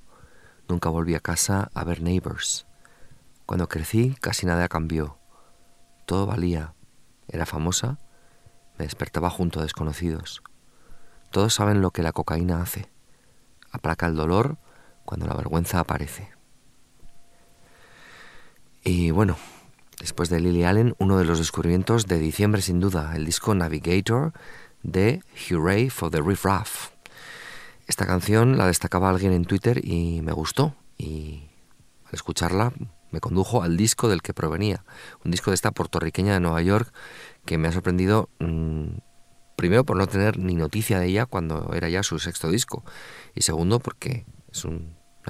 Nunca 0.69 0.91
volví 0.91 1.15
a 1.15 1.21
casa 1.21 1.71
a 1.75 1.85
ver 1.85 2.03
neighbors. 2.03 2.67
Cuando 3.47 3.69
crecí 3.69 4.15
casi 4.21 4.45
nada 4.45 4.69
cambió. 4.69 5.17
Todo 6.05 6.27
valía. 6.27 6.75
Era 7.29 7.47
famosa. 7.47 7.99
Me 8.79 8.85
despertaba 8.85 9.31
junto 9.31 9.59
a 9.59 9.63
desconocidos. 9.63 10.43
Todos 11.31 11.55
saben 11.55 11.81
lo 11.81 11.91
que 11.91 12.03
la 12.03 12.13
cocaína 12.13 12.61
hace. 12.61 12.91
Aplaca 13.71 14.07
el 14.07 14.15
dolor 14.15 14.59
cuando 15.07 15.27
la 15.27 15.35
vergüenza 15.35 15.81
aparece. 15.81 16.31
Y 18.85 19.11
bueno, 19.13 19.39
después 19.99 20.29
de 20.29 20.41
Lily 20.41 20.65
Allen, 20.65 20.95
uno 20.99 21.17
de 21.17 21.25
los 21.25 21.39
descubrimientos 21.39 22.07
de 22.07 22.19
diciembre 22.19 22.61
sin 22.61 22.81
duda, 22.81 23.17
el 23.17 23.25
disco 23.25 23.55
Navigator 23.55 24.35
de 24.83 25.23
Hooray 25.49 25.91
for 25.91 26.11
the 26.11 26.21
Riff 26.21 26.45
Raff. 26.45 26.91
Esta 27.87 28.07
canción 28.07 28.59
la 28.59 28.67
destacaba 28.67 29.11
alguien 29.11 29.33
en 29.33 29.45
Twitter 29.45 29.81
y 29.85 30.21
me 30.23 30.33
gustó 30.33 30.75
y 30.97 31.43
al 32.07 32.15
escucharla 32.15 32.73
me 33.11 33.21
condujo 33.21 33.63
al 33.63 33.77
disco 33.77 34.09
del 34.09 34.23
que 34.23 34.33
provenía, 34.33 34.85
un 35.25 35.31
disco 35.31 35.51
de 35.51 35.57
esta 35.57 35.71
puertorriqueña 35.71 36.35
de 36.35 36.41
Nueva 36.41 36.63
York 36.63 36.93
que 37.45 37.59
me 37.59 37.69
ha 37.69 37.73
sorprendido 37.73 38.31
mm, 38.39 38.87
primero 39.57 39.85
por 39.85 39.97
no 39.97 40.07
tener 40.07 40.39
ni 40.39 40.55
noticia 40.55 40.99
de 40.99 41.07
ella 41.07 41.27
cuando 41.27 41.73
era 41.75 41.89
ya 41.89 42.03
su 42.03 42.19
sexto 42.19 42.51
disco 42.51 42.85
y 43.35 43.43
segundo 43.43 43.81
porque 43.81 44.25
es 44.51 44.65
una 44.65 44.81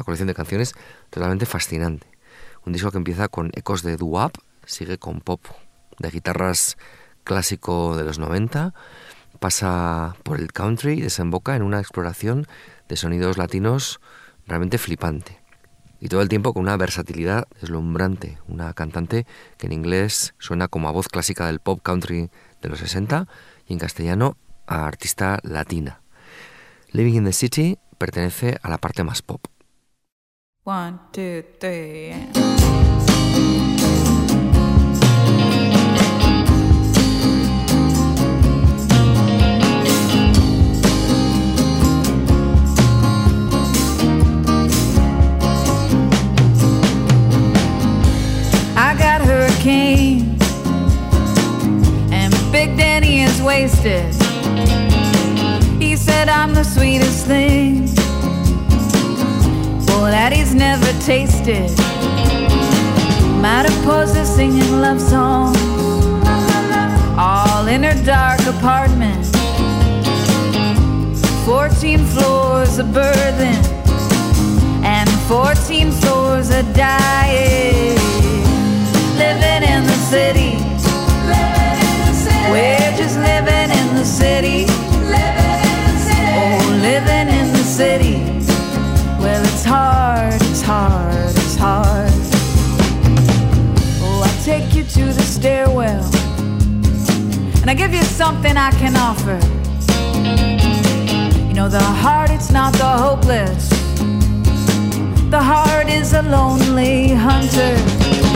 colección 0.04 0.28
de 0.28 0.34
canciones 0.34 0.74
totalmente 1.10 1.46
fascinante. 1.46 2.06
Un 2.64 2.72
disco 2.72 2.90
que 2.90 2.98
empieza 2.98 3.28
con 3.28 3.50
ecos 3.54 3.82
de 3.82 3.96
doo-wop, 3.96 4.36
sigue 4.64 4.98
con 4.98 5.20
pop 5.20 5.44
de 5.98 6.10
guitarras 6.10 6.76
clásico 7.24 7.96
de 7.96 8.04
los 8.04 8.18
90, 8.18 8.74
pasa 9.42 10.14
por 10.22 10.38
el 10.38 10.52
country 10.52 10.92
y 10.92 11.00
desemboca 11.00 11.56
en 11.56 11.62
una 11.62 11.80
exploración 11.80 12.46
de 12.88 12.96
sonidos 12.96 13.38
latinos 13.38 14.00
realmente 14.46 14.78
flipante. 14.78 15.42
Y 15.98 16.08
todo 16.08 16.22
el 16.22 16.28
tiempo 16.28 16.54
con 16.54 16.62
una 16.62 16.76
versatilidad 16.76 17.48
deslumbrante, 17.60 18.38
una 18.46 18.72
cantante 18.72 19.26
que 19.58 19.66
en 19.66 19.72
inglés 19.72 20.34
suena 20.38 20.68
como 20.68 20.88
a 20.88 20.92
voz 20.92 21.08
clásica 21.08 21.46
del 21.46 21.58
pop 21.58 21.80
country 21.82 22.30
de 22.60 22.68
los 22.68 22.78
60 22.78 23.26
y 23.66 23.72
en 23.72 23.80
castellano 23.80 24.36
a 24.68 24.86
artista 24.86 25.40
latina. 25.42 26.02
Living 26.92 27.14
in 27.14 27.24
the 27.24 27.32
City 27.32 27.78
pertenece 27.98 28.58
a 28.62 28.70
la 28.70 28.78
parte 28.78 29.02
más 29.02 29.22
pop. 29.22 29.44
One, 30.64 30.98
two, 31.10 31.42
three. 31.58 33.01
Got 49.64 49.68
and 52.12 52.34
Big 52.50 52.76
Danny 52.76 53.22
is 53.22 53.40
wasted. 53.42 54.12
He 55.80 55.94
said 55.94 56.28
I'm 56.28 56.52
the 56.52 56.64
sweetest 56.64 57.26
thing. 57.26 57.86
Well, 59.86 60.10
that 60.10 60.32
he's 60.32 60.54
never 60.54 60.90
tasted. 61.00 61.70
Mariposa 63.40 64.24
singing 64.24 64.80
love 64.80 65.00
songs, 65.00 65.56
all 67.16 67.66
in 67.68 67.84
her 67.84 68.04
dark 68.04 68.40
apartment. 68.46 69.26
Fourteen 71.44 72.04
floors 72.06 72.78
of 72.78 72.92
burden, 72.92 73.56
and 74.84 75.08
fourteen 75.28 75.92
floors 75.92 76.50
of 76.50 76.74
dying. 76.74 78.01
City, 80.12 80.58
we're 82.50 82.92
just 82.98 83.16
living 83.18 83.70
in 83.70 83.94
the 83.96 84.04
city. 84.04 84.66
Oh, 86.36 86.78
living 86.82 87.28
in 87.34 87.50
the 87.54 87.64
city. 87.64 88.18
Well, 89.18 89.42
it's 89.42 89.64
hard, 89.64 90.34
it's 90.34 90.60
hard, 90.60 91.30
it's 91.30 91.56
hard. 91.56 92.10
Oh, 94.02 94.22
I 94.22 94.28
take 94.44 94.74
you 94.74 94.84
to 94.84 95.04
the 95.14 95.22
stairwell, 95.22 96.04
and 97.62 97.70
I 97.70 97.74
give 97.74 97.94
you 97.94 98.02
something 98.02 98.54
I 98.54 98.70
can 98.72 98.94
offer. 98.96 99.40
You 101.48 101.54
know, 101.54 101.70
the 101.70 101.80
heart, 101.80 102.30
it's 102.30 102.50
not 102.50 102.74
the 102.74 102.84
hopeless. 102.84 103.70
The 105.30 105.40
heart 105.40 105.88
is 105.88 106.12
a 106.12 106.20
lonely 106.20 107.14
hunter. 107.14 108.31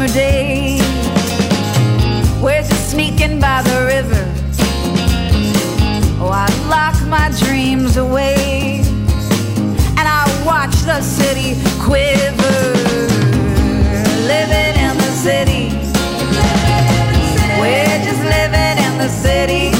Summer 0.00 0.14
days. 0.14 0.80
We're 2.40 2.62
just 2.62 2.92
sneaking 2.92 3.38
by 3.38 3.60
the 3.60 3.84
river. 3.84 4.24
Oh, 6.22 6.30
I 6.32 6.48
lock 6.70 6.96
my 7.06 7.28
dreams 7.44 7.98
away 7.98 8.80
and 9.98 10.08
I 10.08 10.24
watch 10.46 10.74
the 10.86 11.02
city 11.02 11.60
quiver. 11.78 12.72
Living 14.24 14.74
in 14.86 14.96
the 14.96 15.12
city. 15.26 15.68
We're 17.60 18.00
just 18.02 18.22
living 18.24 18.76
in 18.86 18.96
the 18.96 19.08
city. 19.10 19.79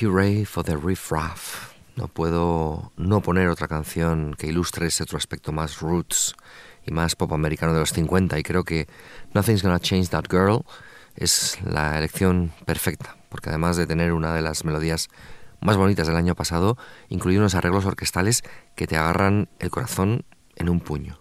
Hooray 0.00 0.46
for 0.46 0.64
the 0.64 0.76
Riff 0.76 1.12
Raff. 1.12 1.74
No 1.94 2.08
puedo 2.08 2.92
no 2.96 3.20
poner 3.20 3.48
otra 3.48 3.68
canción 3.68 4.34
que 4.34 4.46
ilustre 4.46 4.86
ese 4.86 5.02
otro 5.02 5.18
aspecto 5.18 5.52
más 5.52 5.80
roots 5.80 6.34
y 6.86 6.92
más 6.92 7.16
pop 7.16 7.32
americano 7.32 7.74
de 7.74 7.80
los 7.80 7.92
50 7.92 8.38
y 8.38 8.42
creo 8.42 8.64
que 8.64 8.88
Nothing's 9.34 9.62
Gonna 9.62 9.78
Change 9.78 10.08
That 10.08 10.24
Girl 10.30 10.64
es 11.16 11.58
la 11.62 11.98
elección 11.98 12.52
perfecta 12.64 13.16
porque 13.28 13.50
además 13.50 13.76
de 13.76 13.86
tener 13.86 14.12
una 14.12 14.34
de 14.34 14.40
las 14.40 14.64
melodías 14.64 15.08
más 15.60 15.76
bonitas 15.76 16.06
del 16.06 16.16
año 16.16 16.34
pasado, 16.34 16.78
incluye 17.10 17.38
unos 17.38 17.54
arreglos 17.54 17.84
orquestales 17.84 18.42
que 18.76 18.86
te 18.86 18.96
agarran 18.96 19.50
el 19.58 19.70
corazón 19.70 20.24
en 20.56 20.70
un 20.70 20.80
puño. 20.80 21.20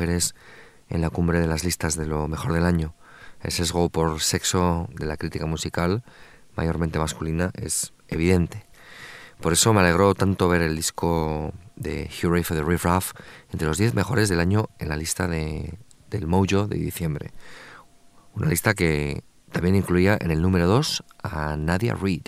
en 0.00 1.00
la 1.00 1.10
cumbre 1.10 1.40
de 1.40 1.46
las 1.46 1.64
listas 1.64 1.96
de 1.96 2.06
lo 2.06 2.28
mejor 2.28 2.52
del 2.52 2.64
año. 2.64 2.94
El 3.42 3.52
sesgo 3.52 3.88
por 3.90 4.20
sexo 4.20 4.88
de 4.94 5.06
la 5.06 5.16
crítica 5.16 5.46
musical, 5.46 6.02
mayormente 6.56 6.98
masculina, 6.98 7.50
es 7.54 7.92
evidente. 8.08 8.66
Por 9.40 9.52
eso 9.52 9.72
me 9.72 9.80
alegró 9.80 10.14
tanto 10.14 10.48
ver 10.48 10.62
el 10.62 10.76
disco 10.76 11.52
de 11.76 12.10
Hooray 12.22 12.42
for 12.42 12.56
the 12.56 12.62
Riff 12.62 12.84
Raff 12.84 13.12
entre 13.52 13.68
los 13.68 13.78
10 13.78 13.94
mejores 13.94 14.28
del 14.28 14.40
año 14.40 14.68
en 14.78 14.88
la 14.88 14.96
lista 14.96 15.28
de, 15.28 15.74
del 16.10 16.26
Mojo 16.26 16.66
de 16.66 16.78
diciembre. 16.78 17.32
Una 18.34 18.48
lista 18.48 18.74
que 18.74 19.22
también 19.52 19.74
incluía 19.74 20.16
en 20.20 20.30
el 20.30 20.40
número 20.40 20.66
2 20.66 21.04
a 21.22 21.56
Nadia 21.56 21.94
Reid, 21.94 22.22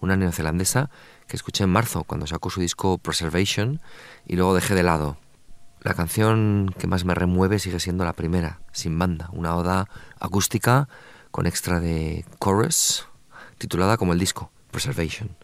una 0.00 0.16
neozelandesa 0.16 0.90
que 1.26 1.36
escuché 1.36 1.64
en 1.64 1.70
marzo 1.70 2.04
cuando 2.04 2.26
sacó 2.26 2.50
su 2.50 2.60
disco 2.60 2.98
Preservation 2.98 3.80
y 4.26 4.36
luego 4.36 4.54
dejé 4.54 4.74
de 4.74 4.82
lado 4.82 5.16
la 5.80 5.94
canción 5.94 6.74
que 6.78 6.86
más 6.86 7.04
me 7.04 7.14
remueve 7.14 7.58
sigue 7.58 7.80
siendo 7.80 8.04
la 8.04 8.12
primera, 8.12 8.60
sin 8.72 8.98
banda, 8.98 9.30
una 9.32 9.54
oda 9.54 9.88
acústica 10.18 10.88
con 11.30 11.46
extra 11.46 11.80
de 11.80 12.24
chorus, 12.42 13.06
titulada 13.58 13.96
como 13.96 14.12
el 14.12 14.18
disco, 14.18 14.50
Preservation. 14.70 15.36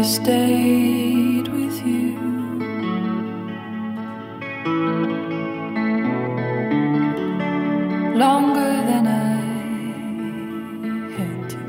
I 0.00 0.02
stayed 0.02 1.46
with 1.48 1.86
you. 1.86 2.16
Longer 8.24 8.72
than 8.88 9.06
I 9.06 9.36
had 11.16 11.40
to. 11.50 11.62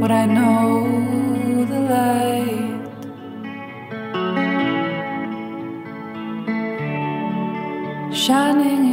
Would 0.00 0.10
I 0.10 0.26
know 0.26 1.64
the 1.72 1.80
light 1.92 2.92
shining? 8.14 8.91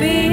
be 0.00 0.29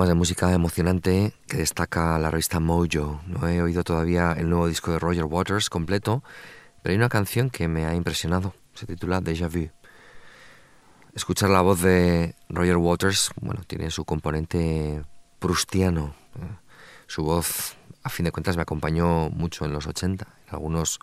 Más 0.00 0.08
de 0.08 0.14
música 0.14 0.50
emocionante 0.54 1.34
que 1.46 1.58
destaca 1.58 2.18
la 2.18 2.30
revista 2.30 2.58
Mojo. 2.58 3.20
No 3.26 3.46
he 3.46 3.60
oído 3.60 3.84
todavía 3.84 4.32
el 4.32 4.48
nuevo 4.48 4.66
disco 4.66 4.92
de 4.92 4.98
Roger 4.98 5.24
Waters 5.24 5.68
completo, 5.68 6.24
pero 6.80 6.92
hay 6.92 6.96
una 6.96 7.10
canción 7.10 7.50
que 7.50 7.68
me 7.68 7.84
ha 7.84 7.94
impresionado. 7.94 8.54
Se 8.72 8.86
titula 8.86 9.20
Déjà 9.20 9.50
Vu. 9.50 9.70
Escuchar 11.14 11.50
la 11.50 11.60
voz 11.60 11.82
de 11.82 12.34
Roger 12.48 12.78
Waters, 12.78 13.30
bueno, 13.42 13.60
tiene 13.66 13.90
su 13.90 14.06
componente 14.06 15.04
prustiano. 15.38 16.14
Su 17.06 17.22
voz, 17.22 17.76
a 18.02 18.08
fin 18.08 18.24
de 18.24 18.32
cuentas, 18.32 18.56
me 18.56 18.62
acompañó 18.62 19.28
mucho 19.28 19.66
en 19.66 19.74
los 19.74 19.86
80, 19.86 20.26
en 20.48 20.54
algunos 20.54 20.98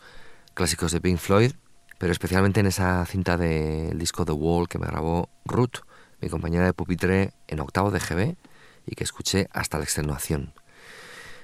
clásicos 0.55 0.91
de 0.91 1.01
Pink 1.01 1.19
Floyd, 1.19 1.51
pero 1.99 2.11
especialmente 2.11 2.61
en 2.61 2.65
esa 2.65 3.05
cinta 3.05 3.37
del 3.37 3.99
disco 3.99 4.25
The 4.25 4.31
Wall 4.31 4.67
que 4.67 4.79
me 4.79 4.87
grabó 4.87 5.29
Ruth, 5.45 5.83
mi 6.19 6.29
compañera 6.29 6.65
de 6.65 6.73
pupitre 6.73 7.33
en 7.47 7.59
octavo 7.59 7.91
de 7.91 7.99
GB 7.99 8.37
y 8.87 8.95
que 8.95 9.03
escuché 9.03 9.47
hasta 9.51 9.77
la 9.77 9.83
extenuación. 9.83 10.53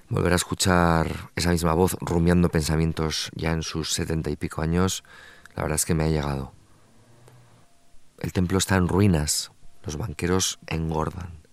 Volver 0.09 0.33
a 0.33 0.37
escuchar 0.37 1.29
esa 1.35 1.51
misma 1.51 1.73
voz 1.73 1.95
rumiando 1.99 2.49
pensamientos 2.49 3.29
ya 3.35 3.51
en 3.51 3.61
sus 3.61 3.93
setenta 3.93 4.31
y 4.31 4.35
pico 4.35 4.61
años, 4.61 5.03
la 5.55 5.63
verdad 5.63 5.75
es 5.75 5.85
que 5.85 5.93
me 5.93 6.05
ha 6.05 6.09
llegado. 6.09 6.53
El 8.19 8.33
templo 8.33 8.57
está 8.57 8.75
en 8.75 8.87
ruinas, 8.87 9.51
los 9.83 9.97
banqueros 9.97 10.59
engordan, 10.67 11.43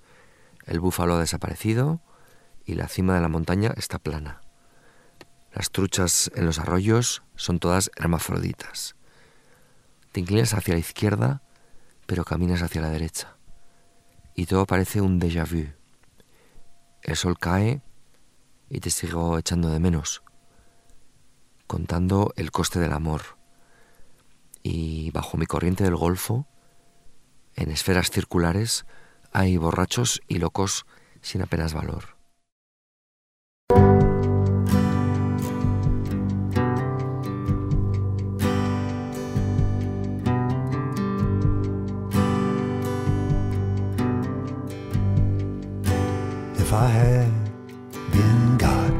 el 0.66 0.80
búfalo 0.80 1.16
ha 1.16 1.20
desaparecido 1.20 2.00
y 2.64 2.74
la 2.74 2.88
cima 2.88 3.14
de 3.14 3.20
la 3.20 3.28
montaña 3.28 3.74
está 3.76 3.98
plana. 3.98 4.40
Las 5.52 5.70
truchas 5.70 6.30
en 6.36 6.46
los 6.46 6.60
arroyos 6.60 7.22
son 7.34 7.58
todas 7.58 7.90
hermafroditas. 7.96 8.94
Te 10.12 10.20
inclinas 10.20 10.54
hacia 10.54 10.74
la 10.74 10.80
izquierda, 10.80 11.42
pero 12.06 12.24
caminas 12.24 12.62
hacia 12.62 12.82
la 12.82 12.90
derecha. 12.90 13.36
Y 14.34 14.46
todo 14.46 14.66
parece 14.66 15.00
un 15.00 15.20
déjà 15.20 15.44
vu. 15.44 15.79
El 17.02 17.16
sol 17.16 17.38
cae 17.38 17.82
y 18.68 18.80
te 18.80 18.90
sigo 18.90 19.38
echando 19.38 19.70
de 19.70 19.80
menos, 19.80 20.22
contando 21.66 22.32
el 22.36 22.50
coste 22.50 22.78
del 22.78 22.92
amor. 22.92 23.38
Y 24.62 25.10
bajo 25.10 25.38
mi 25.38 25.46
corriente 25.46 25.84
del 25.84 25.96
Golfo, 25.96 26.46
en 27.56 27.70
esferas 27.70 28.10
circulares, 28.10 28.86
hay 29.32 29.56
borrachos 29.56 30.20
y 30.28 30.38
locos 30.38 30.86
sin 31.22 31.42
apenas 31.42 31.74
valor. 31.74 32.19
If 46.70 46.74
I 46.74 46.86
had 46.86 47.32
been 48.12 48.56
God, 48.56 48.94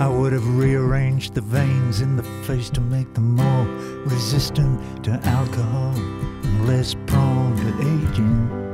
I 0.00 0.08
would 0.08 0.32
have 0.32 0.56
rearranged 0.56 1.34
the 1.34 1.42
veins 1.42 2.00
in 2.00 2.16
the 2.16 2.22
face 2.46 2.70
to 2.70 2.80
make 2.80 3.12
them 3.12 3.36
more 3.36 3.66
resistant 4.06 5.04
to 5.04 5.20
alcohol 5.24 5.92
and 5.96 6.66
less 6.66 6.94
prone 7.04 7.54
to 7.58 8.10
aging. 8.10 8.65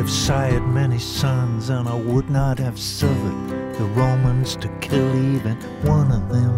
Have 0.00 0.08
sired 0.08 0.66
many 0.66 0.98
sons, 0.98 1.68
and 1.68 1.86
I 1.86 1.94
would 1.94 2.30
not 2.30 2.58
have 2.58 2.78
suffered 2.78 3.74
the 3.74 3.84
Romans 3.94 4.56
to 4.56 4.68
kill 4.80 5.14
even 5.34 5.56
one 5.82 6.10
of 6.10 6.26
them. 6.30 6.52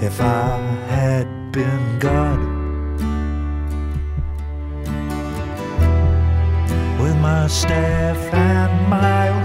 If 0.00 0.20
I 0.20 0.58
had 0.86 1.26
been 1.50 1.98
God, 1.98 2.38
with 7.00 7.16
my 7.16 7.48
staff 7.48 8.16
and 8.32 8.88
my 8.88 9.37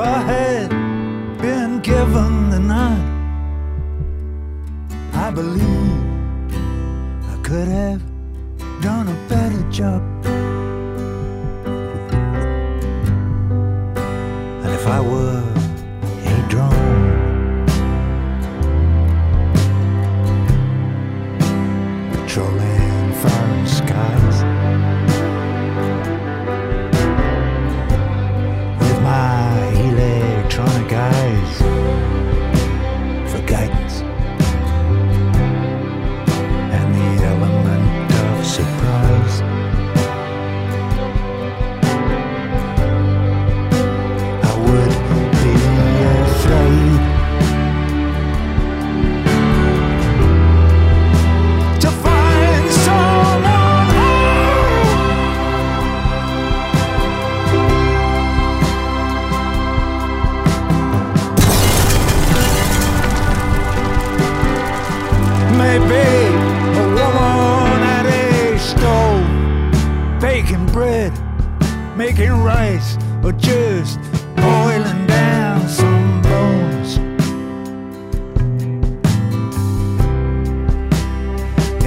I 0.00 0.20
had 0.20 0.70
been 1.38 1.80
given 1.80 2.50
the 2.50 2.60
nod, 2.60 3.02
I 5.12 5.30
believe 5.30 5.67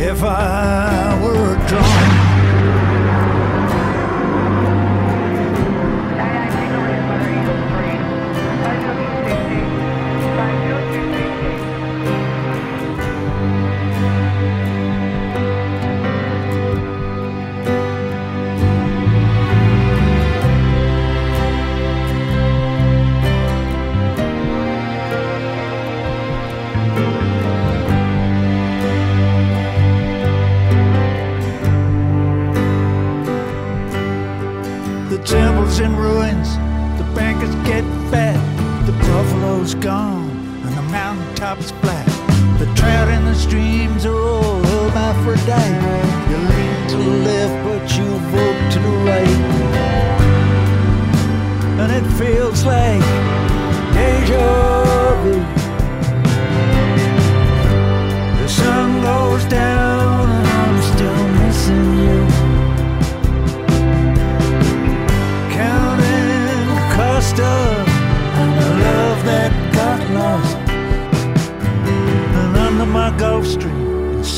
If 0.04 0.24
I 0.24 1.22
were 1.22 1.54
a 1.54 1.68
streams 43.42 44.06
are 44.06 44.16
all 44.16 44.62
hermaphrodite. 44.64 45.82
You 46.30 46.38
lean 46.52 46.88
to 46.92 46.98
the 46.98 47.16
left, 47.28 47.56
but 47.66 47.84
you 47.98 48.06
vote 48.34 48.72
to 48.74 48.80
the 48.80 48.96
right. 49.10 49.40
And 51.82 51.92
it 51.92 52.06
feels 52.20 52.64
like 52.64 53.11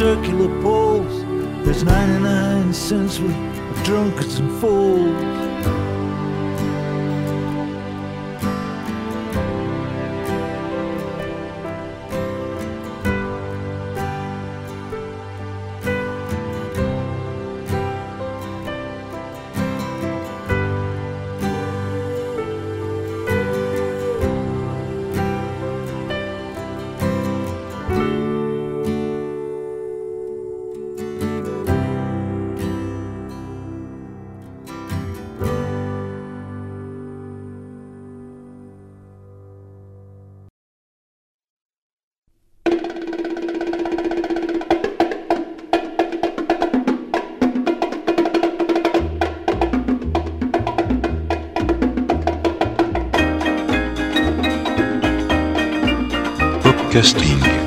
circular 0.04 0.50
poles, 0.62 1.24
there's 1.64 1.86
99 1.86 2.74
cents 2.74 3.22
worth 3.22 3.38
of 3.72 3.84
drunkards 3.86 4.38
and 4.38 4.52
fools. 4.60 5.43
Podcasting. 56.94 57.63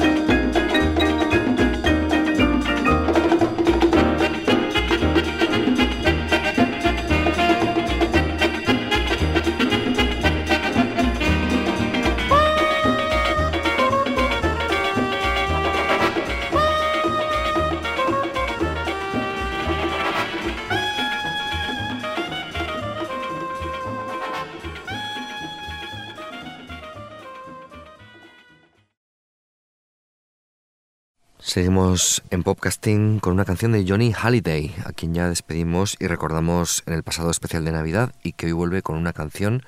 Seguimos 31.57 32.23
en 32.29 32.43
podcasting 32.43 33.19
con 33.19 33.33
una 33.33 33.47
canción 33.47 33.73
de 33.73 33.87
Johnny 33.89 34.13
Halliday, 34.13 34.75
a 34.85 34.93
quien 34.93 35.15
ya 35.15 35.31
despedimos 35.31 35.97
y 35.99 36.07
recordamos 36.07 36.83
en 36.85 36.93
el 36.93 37.03
pasado 37.03 37.31
especial 37.31 37.65
de 37.65 37.73
Navidad 37.73 38.13
y 38.23 38.33
que 38.33 38.45
hoy 38.45 38.53
vuelve 38.53 38.83
con 38.83 38.95
una 38.95 39.15
canción 39.15 39.63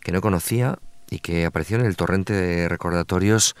que 0.00 0.10
no 0.10 0.20
conocía 0.20 0.80
y 1.08 1.20
que 1.20 1.46
apareció 1.46 1.78
en 1.78 1.86
el 1.86 1.96
torrente 1.96 2.32
de 2.32 2.68
recordatorios 2.68 3.54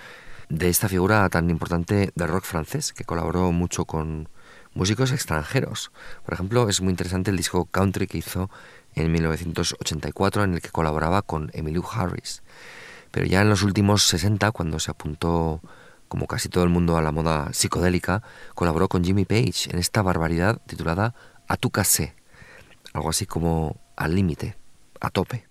de 0.48 0.68
esta 0.68 0.88
figura 0.88 1.28
tan 1.28 1.50
importante 1.50 2.10
del 2.16 2.28
rock 2.28 2.46
francés, 2.46 2.92
que 2.92 3.04
colaboró 3.04 3.52
mucho 3.52 3.84
con 3.84 4.28
músicos 4.74 5.12
extranjeros. 5.12 5.92
Por 6.24 6.34
ejemplo, 6.34 6.68
es 6.68 6.80
muy 6.80 6.90
interesante 6.90 7.30
el 7.30 7.36
disco 7.36 7.66
Country 7.66 8.08
que 8.08 8.18
hizo 8.18 8.50
en 8.96 9.12
1984 9.12 10.42
en 10.42 10.54
el 10.54 10.62
que 10.62 10.70
colaboraba 10.70 11.22
con 11.22 11.52
Emmylou 11.54 11.84
Harris. 11.88 12.42
Pero 13.12 13.26
ya 13.26 13.40
en 13.40 13.48
los 13.48 13.62
últimos 13.62 14.02
60, 14.02 14.50
cuando 14.50 14.80
se 14.80 14.90
apuntó 14.90 15.60
como 16.08 16.26
casi 16.26 16.48
todo 16.48 16.64
el 16.64 16.70
mundo 16.70 16.96
a 16.96 17.02
la 17.02 17.12
moda 17.12 17.52
psicodélica, 17.52 18.22
colaboró 18.54 18.88
con 18.88 19.04
Jimmy 19.04 19.24
Page 19.24 19.70
en 19.70 19.78
esta 19.78 20.02
barbaridad 20.02 20.60
titulada 20.66 21.14
A 21.46 21.56
tu 21.56 21.70
casé, 21.70 22.14
algo 22.92 23.10
así 23.10 23.26
como 23.26 23.76
al 23.96 24.14
límite, 24.14 24.56
a 25.00 25.10
tope. 25.10 25.46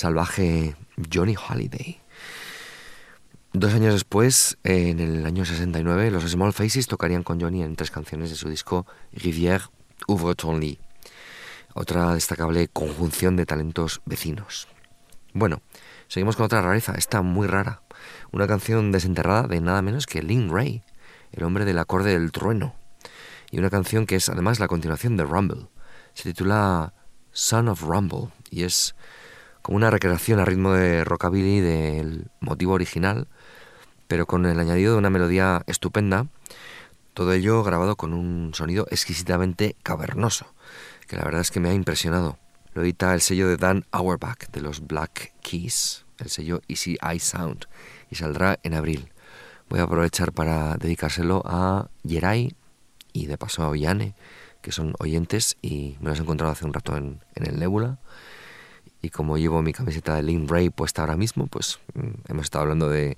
Salvaje 0.00 0.76
Johnny 1.12 1.36
Holiday. 1.36 2.00
Dos 3.52 3.74
años 3.74 3.92
después, 3.92 4.56
en 4.64 4.98
el 4.98 5.26
año 5.26 5.44
69, 5.44 6.10
los 6.10 6.24
Small 6.24 6.54
Faces 6.54 6.86
tocarían 6.86 7.22
con 7.22 7.38
Johnny 7.38 7.62
en 7.62 7.76
tres 7.76 7.90
canciones 7.90 8.30
de 8.30 8.36
su 8.36 8.48
disco 8.48 8.86
Rivière 9.12 9.68
Ouvre 10.06 10.34
ton 10.34 10.58
lit, 10.58 10.80
otra 11.74 12.14
destacable 12.14 12.68
conjunción 12.68 13.36
de 13.36 13.44
talentos 13.44 14.00
vecinos. 14.06 14.68
Bueno, 15.34 15.60
seguimos 16.08 16.36
con 16.36 16.46
otra 16.46 16.62
rareza, 16.62 16.94
esta 16.94 17.20
muy 17.20 17.46
rara, 17.46 17.82
una 18.32 18.46
canción 18.46 18.92
desenterrada 18.92 19.48
de 19.48 19.60
nada 19.60 19.82
menos 19.82 20.06
que 20.06 20.22
Lin 20.22 20.50
Ray, 20.50 20.82
el 21.32 21.44
hombre 21.44 21.66
del 21.66 21.78
acorde 21.78 22.12
del 22.12 22.32
trueno, 22.32 22.74
y 23.50 23.58
una 23.58 23.68
canción 23.68 24.06
que 24.06 24.16
es 24.16 24.30
además 24.30 24.60
la 24.60 24.68
continuación 24.68 25.18
de 25.18 25.24
Rumble. 25.24 25.68
Se 26.14 26.22
titula 26.22 26.94
Son 27.32 27.68
of 27.68 27.82
Rumble 27.82 28.30
y 28.50 28.62
es 28.62 28.94
como 29.62 29.76
una 29.76 29.90
recreación 29.90 30.40
a 30.40 30.44
ritmo 30.44 30.72
de 30.72 31.04
rockabilly 31.04 31.60
del 31.60 32.30
motivo 32.40 32.72
original, 32.72 33.28
pero 34.08 34.26
con 34.26 34.46
el 34.46 34.58
añadido 34.58 34.92
de 34.92 34.98
una 34.98 35.10
melodía 35.10 35.62
estupenda, 35.66 36.26
todo 37.14 37.32
ello 37.32 37.62
grabado 37.62 37.96
con 37.96 38.12
un 38.14 38.52
sonido 38.54 38.86
exquisitamente 38.90 39.76
cavernoso, 39.82 40.46
que 41.06 41.16
la 41.16 41.24
verdad 41.24 41.40
es 41.42 41.50
que 41.50 41.60
me 41.60 41.70
ha 41.70 41.74
impresionado. 41.74 42.38
Lo 42.74 42.82
edita 42.82 43.14
el 43.14 43.20
sello 43.20 43.48
de 43.48 43.56
Dan 43.56 43.84
Auerbach 43.90 44.48
de 44.50 44.60
los 44.60 44.86
Black 44.86 45.32
Keys, 45.42 46.04
el 46.18 46.30
sello 46.30 46.62
Easy 46.68 46.96
Eye 47.02 47.18
Sound, 47.18 47.66
y 48.10 48.14
saldrá 48.14 48.58
en 48.62 48.74
abril. 48.74 49.12
Voy 49.68 49.80
a 49.80 49.84
aprovechar 49.84 50.32
para 50.32 50.76
dedicárselo 50.76 51.42
a 51.44 51.88
Yeray 52.02 52.54
y 53.12 53.26
de 53.26 53.38
paso 53.38 53.62
a 53.62 53.68
Ollane, 53.68 54.14
que 54.62 54.72
son 54.72 54.94
oyentes 54.98 55.56
y 55.62 55.96
me 56.00 56.10
los 56.10 56.18
he 56.18 56.22
encontrado 56.22 56.52
hace 56.52 56.64
un 56.64 56.74
rato 56.74 56.96
en, 56.96 57.20
en 57.34 57.46
el 57.46 57.58
Nebula. 57.58 57.98
Y 59.02 59.10
como 59.10 59.38
llevo 59.38 59.62
mi 59.62 59.72
camiseta 59.72 60.14
de 60.14 60.22
Lin 60.22 60.48
Ray 60.48 60.70
puesta 60.70 61.02
ahora 61.02 61.16
mismo, 61.16 61.46
pues 61.46 61.78
mm, 61.94 62.30
hemos 62.30 62.44
estado 62.44 62.62
hablando 62.62 62.88
de, 62.88 63.16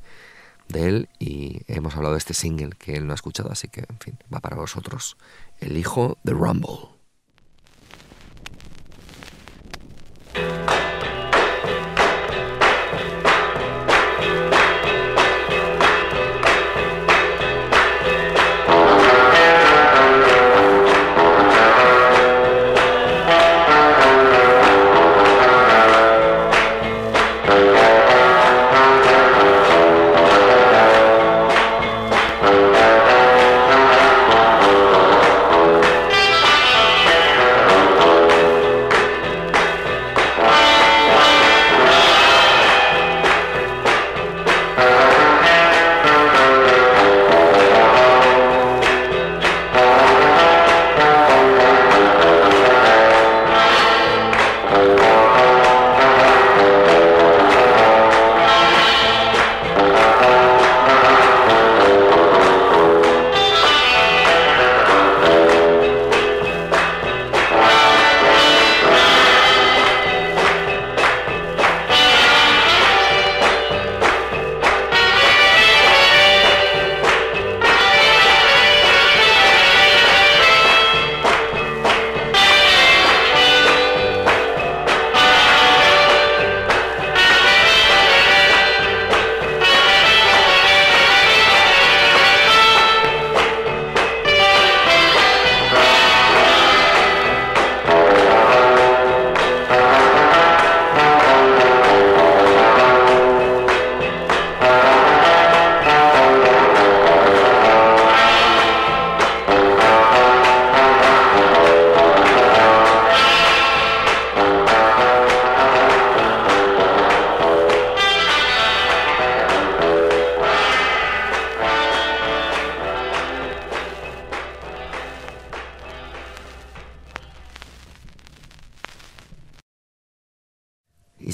de 0.68 0.88
él 0.88 1.08
y 1.18 1.62
hemos 1.66 1.96
hablado 1.96 2.14
de 2.14 2.18
este 2.18 2.34
single 2.34 2.70
que 2.78 2.96
él 2.96 3.06
no 3.06 3.12
ha 3.12 3.14
escuchado, 3.14 3.50
así 3.50 3.68
que, 3.68 3.80
en 3.80 3.98
fin, 3.98 4.18
va 4.32 4.40
para 4.40 4.56
vosotros. 4.56 5.16
El 5.60 5.76
hijo 5.76 6.18
de 6.22 6.32
Rumble. 6.32 6.91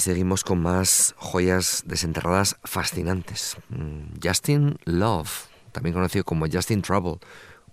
Seguimos 0.09 0.43
con 0.43 0.59
más 0.59 1.13
joyas 1.17 1.83
desenterradas 1.85 2.57
fascinantes. 2.63 3.57
Mm, 3.69 4.17
Justin 4.23 4.79
Love, 4.85 5.45
también 5.71 5.93
conocido 5.93 6.25
como 6.25 6.47
Justin 6.51 6.81
Trouble, 6.81 7.19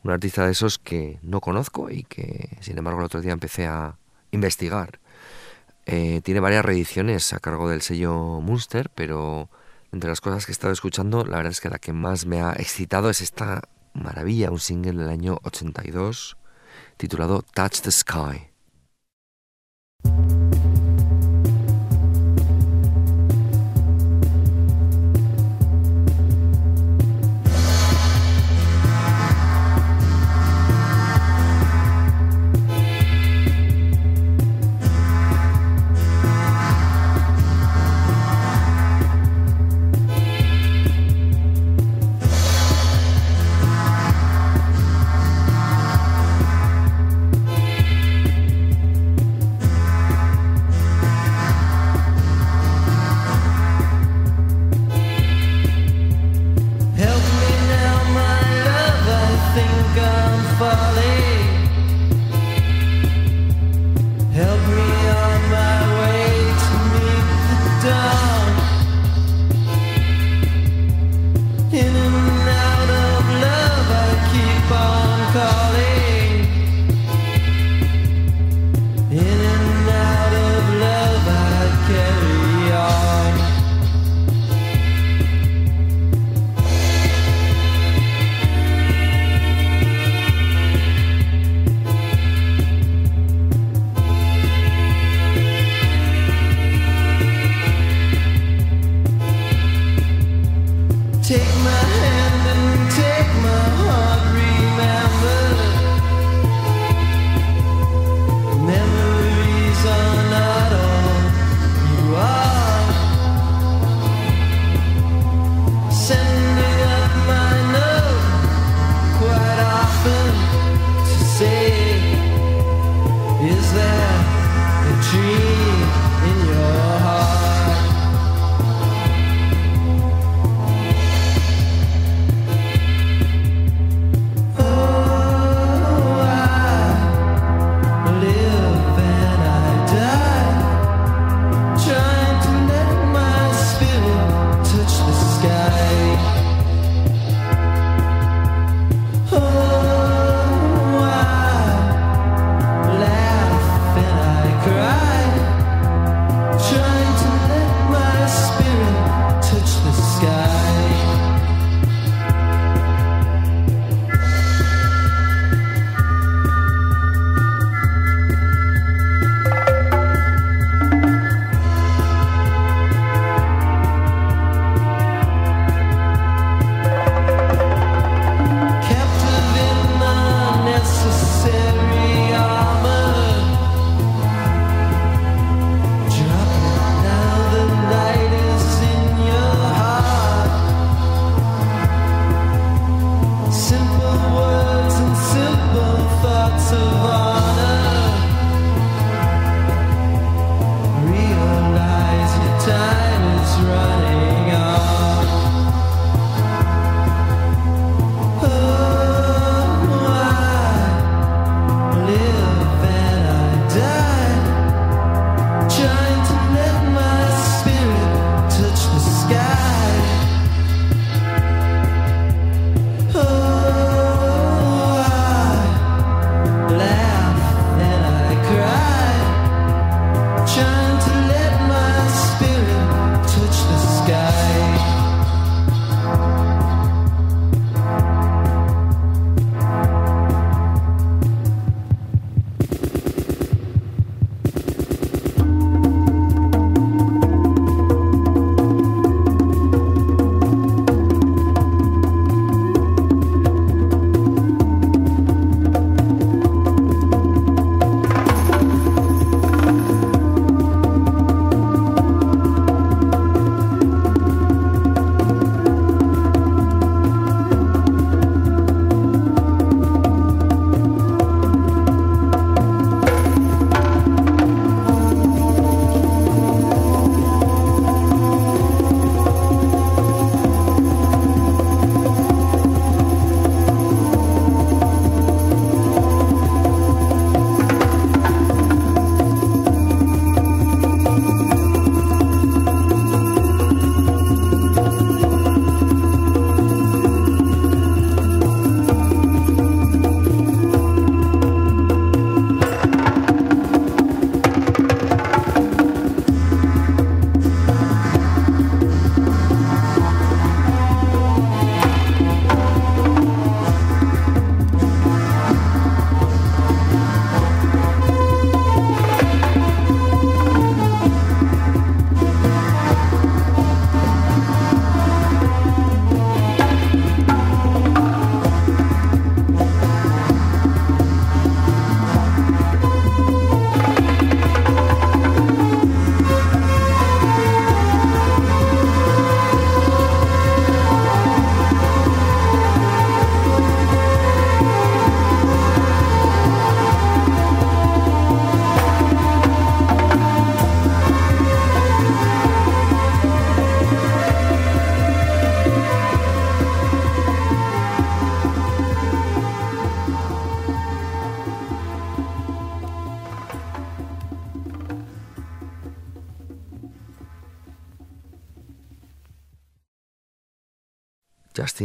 un 0.04 0.10
artista 0.10 0.44
de 0.44 0.52
esos 0.52 0.78
que 0.78 1.18
no 1.22 1.40
conozco 1.40 1.90
y 1.90 2.02
que, 2.02 2.58
sin 2.60 2.76
embargo, 2.76 3.00
el 3.00 3.06
otro 3.06 3.22
día 3.22 3.32
empecé 3.32 3.66
a 3.66 3.96
investigar. 4.32 5.00
Eh, 5.86 6.20
tiene 6.24 6.40
varias 6.40 6.62
reediciones 6.62 7.32
a 7.32 7.40
cargo 7.40 7.70
del 7.70 7.80
sello 7.80 8.12
Munster, 8.42 8.90
pero 8.94 9.48
entre 9.90 10.10
las 10.10 10.20
cosas 10.20 10.44
que 10.44 10.52
he 10.52 10.56
estado 10.58 10.74
escuchando, 10.74 11.24
la 11.24 11.38
verdad 11.38 11.52
es 11.52 11.62
que 11.62 11.70
la 11.70 11.78
que 11.78 11.94
más 11.94 12.26
me 12.26 12.42
ha 12.42 12.52
excitado 12.52 13.08
es 13.08 13.22
esta 13.22 13.62
maravilla, 13.94 14.50
un 14.50 14.60
single 14.60 14.92
del 14.92 15.08
año 15.08 15.38
82 15.44 16.36
titulado 16.98 17.40
Touch 17.54 17.80
the 17.80 17.90
Sky. 17.90 18.55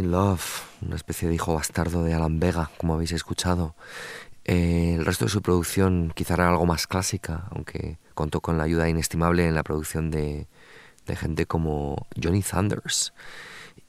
Love, 0.02 0.64
una 0.82 0.96
especie 0.96 1.28
de 1.28 1.36
hijo 1.36 1.54
bastardo 1.54 2.04
de 2.04 2.14
Alan 2.14 2.40
Vega, 2.40 2.72
como 2.78 2.94
habéis 2.94 3.12
escuchado. 3.12 3.76
Eh, 4.46 4.96
el 4.98 5.06
resto 5.06 5.26
de 5.26 5.32
su 5.32 5.42
producción 5.42 6.12
quizá 6.16 6.34
era 6.34 6.50
algo 6.50 6.66
más 6.66 6.88
clásica, 6.88 7.48
aunque 7.52 8.00
contó 8.14 8.42
con 8.42 8.58
la 8.58 8.64
ayuda 8.64 8.90
inestimable 8.90 9.48
en 9.48 9.56
la 9.56 9.64
producción 9.64 10.12
de, 10.12 10.48
de 11.06 11.16
gente 11.16 11.46
como 11.46 12.08
Johnny 12.22 12.42
Thunders. 12.42 13.14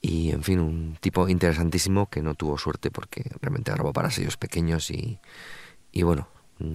Y 0.01 0.31
en 0.31 0.43
fin, 0.43 0.61
un 0.61 0.99
tipo 1.01 1.29
interesantísimo 1.29 2.11
que 2.11 2.23
no 2.23 2.35
tuvo 2.35 2.59
suerte 2.59 2.91
porque 2.91 3.31
realmente 3.41 3.73
grabó 3.73 3.93
para 3.93 4.11
sellos 4.11 4.37
pequeños 4.37 4.91
y, 4.91 5.21
y 5.93 6.03
bueno, 6.03 6.29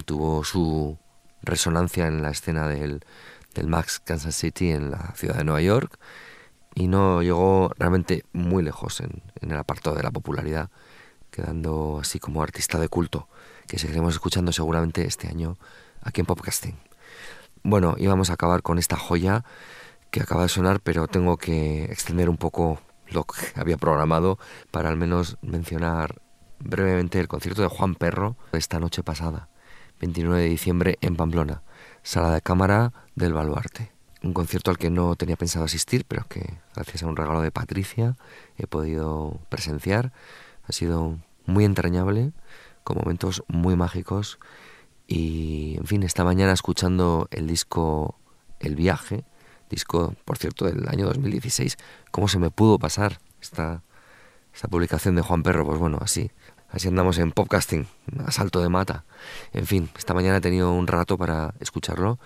tuvo 0.04 0.44
su 0.44 0.98
resonancia 1.42 2.06
en 2.06 2.22
la 2.22 2.30
escena 2.30 2.68
del, 2.68 3.04
del 3.54 3.66
Max 3.66 4.00
Kansas 4.00 4.34
City 4.34 4.70
en 4.70 4.90
la 4.90 5.14
ciudad 5.14 5.36
de 5.36 5.44
Nueva 5.44 5.60
York 5.60 5.98
y 6.78 6.86
no 6.86 7.22
llegó 7.22 7.72
realmente 7.76 8.24
muy 8.32 8.62
lejos 8.62 9.00
en, 9.00 9.20
el 9.40 9.56
apartado 9.56 9.96
de 9.96 10.04
la 10.04 10.12
popularidad, 10.12 10.70
quedando 11.32 11.98
así 12.00 12.20
como 12.20 12.40
artista 12.40 12.78
de 12.78 12.88
culto, 12.88 13.28
que 13.66 13.80
seguiremos 13.80 14.14
escuchando 14.14 14.52
seguramente 14.52 15.04
este 15.04 15.26
año 15.26 15.58
aquí 16.02 16.20
en 16.20 16.26
Popcasting. 16.26 16.78
Bueno, 17.64 17.96
íbamos 17.98 18.30
a 18.30 18.34
acabar 18.34 18.62
con 18.62 18.78
esta 18.78 18.96
joya 18.96 19.44
que 20.12 20.22
acaba 20.22 20.42
de 20.42 20.48
sonar, 20.48 20.78
pero 20.78 21.08
tengo 21.08 21.36
que 21.36 21.86
extender 21.86 22.30
un 22.30 22.36
poco 22.36 22.80
lo 23.08 23.24
que 23.24 23.40
había 23.60 23.76
programado 23.76 24.38
para 24.70 24.88
al 24.88 24.96
menos 24.96 25.36
mencionar 25.42 26.22
brevemente 26.60 27.18
el 27.18 27.26
concierto 27.26 27.62
de 27.62 27.68
Juan 27.68 27.96
Perro 27.96 28.36
esta 28.52 28.78
noche 28.78 29.02
pasada, 29.02 29.48
29 29.98 30.42
de 30.42 30.48
diciembre 30.48 30.98
en 31.00 31.16
Pamplona, 31.16 31.62
sala 32.04 32.30
de 32.30 32.40
cámara 32.40 32.92
del 33.16 33.32
Baluarte. 33.32 33.97
Un 34.22 34.32
concierto 34.32 34.70
al 34.70 34.78
que 34.78 34.90
no 34.90 35.14
tenía 35.16 35.36
pensado 35.36 35.64
asistir, 35.64 36.04
pero 36.06 36.26
que 36.28 36.58
gracias 36.74 37.02
a 37.02 37.06
un 37.06 37.16
regalo 37.16 37.40
de 37.40 37.50
Patricia 37.50 38.16
he 38.56 38.66
podido 38.66 39.38
presenciar. 39.48 40.12
Ha 40.66 40.72
sido 40.72 41.18
muy 41.46 41.64
entrañable, 41.64 42.32
con 42.84 42.96
momentos 42.98 43.42
muy 43.48 43.76
mágicos 43.76 44.38
y, 45.06 45.76
en 45.78 45.86
fin, 45.86 46.02
esta 46.02 46.24
mañana 46.24 46.52
escuchando 46.52 47.28
el 47.30 47.46
disco 47.46 48.18
El 48.60 48.76
viaje, 48.76 49.24
disco, 49.70 50.14
por 50.24 50.38
cierto, 50.38 50.66
del 50.66 50.88
año 50.88 51.06
2016, 51.06 51.76
¿cómo 52.10 52.28
se 52.28 52.38
me 52.38 52.50
pudo 52.50 52.78
pasar 52.78 53.20
esta, 53.40 53.82
esta 54.54 54.68
publicación 54.68 55.14
de 55.16 55.22
Juan 55.22 55.42
Perro? 55.42 55.64
Pues 55.64 55.78
bueno, 55.78 55.98
así, 56.00 56.30
así 56.70 56.88
andamos 56.88 57.18
en 57.18 57.32
podcasting, 57.32 57.86
a 58.26 58.30
salto 58.32 58.60
de 58.60 58.68
mata. 58.68 59.04
En 59.52 59.66
fin, 59.66 59.88
esta 59.96 60.14
mañana 60.14 60.38
he 60.38 60.40
tenido 60.40 60.72
un 60.72 60.86
rato 60.86 61.16
para 61.16 61.54
escucharlo 61.60 62.18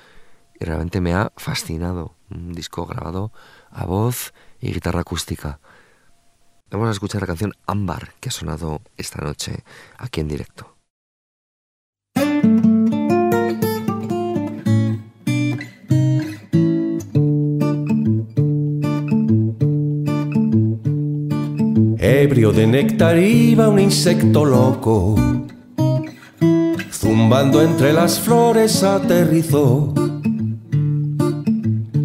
y 0.62 0.64
realmente 0.64 1.00
me 1.00 1.12
ha 1.12 1.32
fascinado. 1.36 2.14
Un 2.30 2.52
disco 2.52 2.86
grabado 2.86 3.32
a 3.70 3.84
voz 3.84 4.32
y 4.60 4.72
guitarra 4.72 5.00
acústica. 5.00 5.58
Vamos 6.70 6.88
a 6.88 6.92
escuchar 6.92 7.20
la 7.20 7.26
canción 7.26 7.52
Ámbar 7.66 8.14
que 8.20 8.28
ha 8.28 8.32
sonado 8.32 8.80
esta 8.96 9.22
noche 9.22 9.64
aquí 9.98 10.20
en 10.20 10.28
directo. 10.28 10.76
Ebrio 21.98 22.52
de 22.52 22.66
néctar 22.68 23.18
iba 23.18 23.68
un 23.68 23.80
insecto 23.80 24.44
loco, 24.44 25.16
zumbando 26.92 27.62
entre 27.62 27.92
las 27.92 28.20
flores 28.20 28.84
aterrizó. 28.84 30.01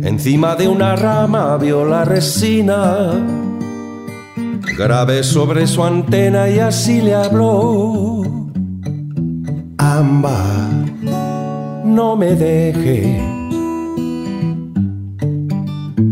Encima 0.08 0.56
de 0.56 0.70
una 0.70 0.96
rama 0.96 1.58
vio 1.58 1.84
la 1.84 2.06
resina, 2.06 3.12
grave 4.78 5.22
sobre 5.22 5.68
su 5.68 5.84
antena 5.84 6.50
y 6.50 6.60
así 6.60 7.02
le 7.02 7.14
habló. 7.14 8.22
Ámbar, 9.78 10.70
no 11.84 12.16
me 12.16 12.36
dejes 12.36 13.22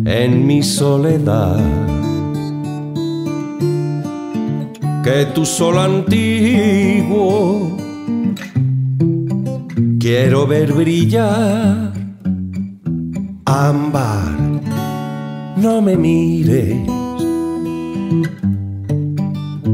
en 0.05 0.45
mi 0.45 0.61
soledad. 0.61 1.85
que 5.05 5.25
tu 5.35 5.45
sol 5.45 5.77
antiguo 5.77 7.77
quiero 9.99 10.47
ver 10.47 10.73
brillar. 10.73 11.94
Ámbar, 13.57 14.35
no 15.55 15.81
me 15.81 15.95
mires, 15.95 16.75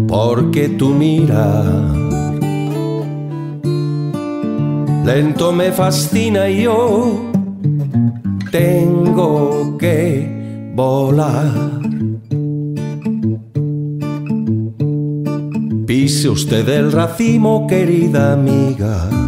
porque 0.08 0.70
tu 0.70 0.90
mirar 0.90 1.96
lento 5.04 5.52
me 5.52 5.72
fascina 5.72 6.48
y 6.48 6.62
yo 6.62 7.32
tengo 8.52 9.80
que 9.80 10.72
volar. 10.76 11.82
Pise 15.88 16.30
usted 16.30 16.70
el 16.70 16.92
racimo, 16.92 17.66
querida 17.66 18.34
amiga. 18.34 19.21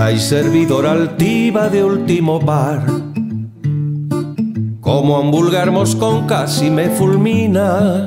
Hay 0.00 0.20
servidor 0.20 0.86
altiva 0.86 1.68
de 1.68 1.82
último 1.82 2.38
par. 2.38 2.86
Como 4.80 5.20
un 5.20 5.32
vulgar 5.32 5.72
moscón 5.72 6.28
casi 6.28 6.70
me 6.70 6.88
fulmina. 6.88 8.06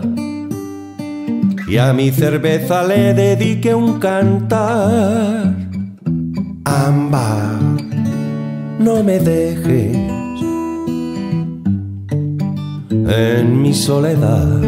Y 1.68 1.78
a 1.78 1.92
mi 1.92 2.12
cerveza 2.12 2.84
le 2.84 3.14
dediqué 3.14 3.76
un 3.76 4.00
cantar. 4.00 5.54
Amba, 6.64 7.60
no 8.80 9.04
me 9.04 9.20
dejes 9.20 9.98
en 12.90 13.62
mi 13.62 13.74
soledad. 13.74 14.62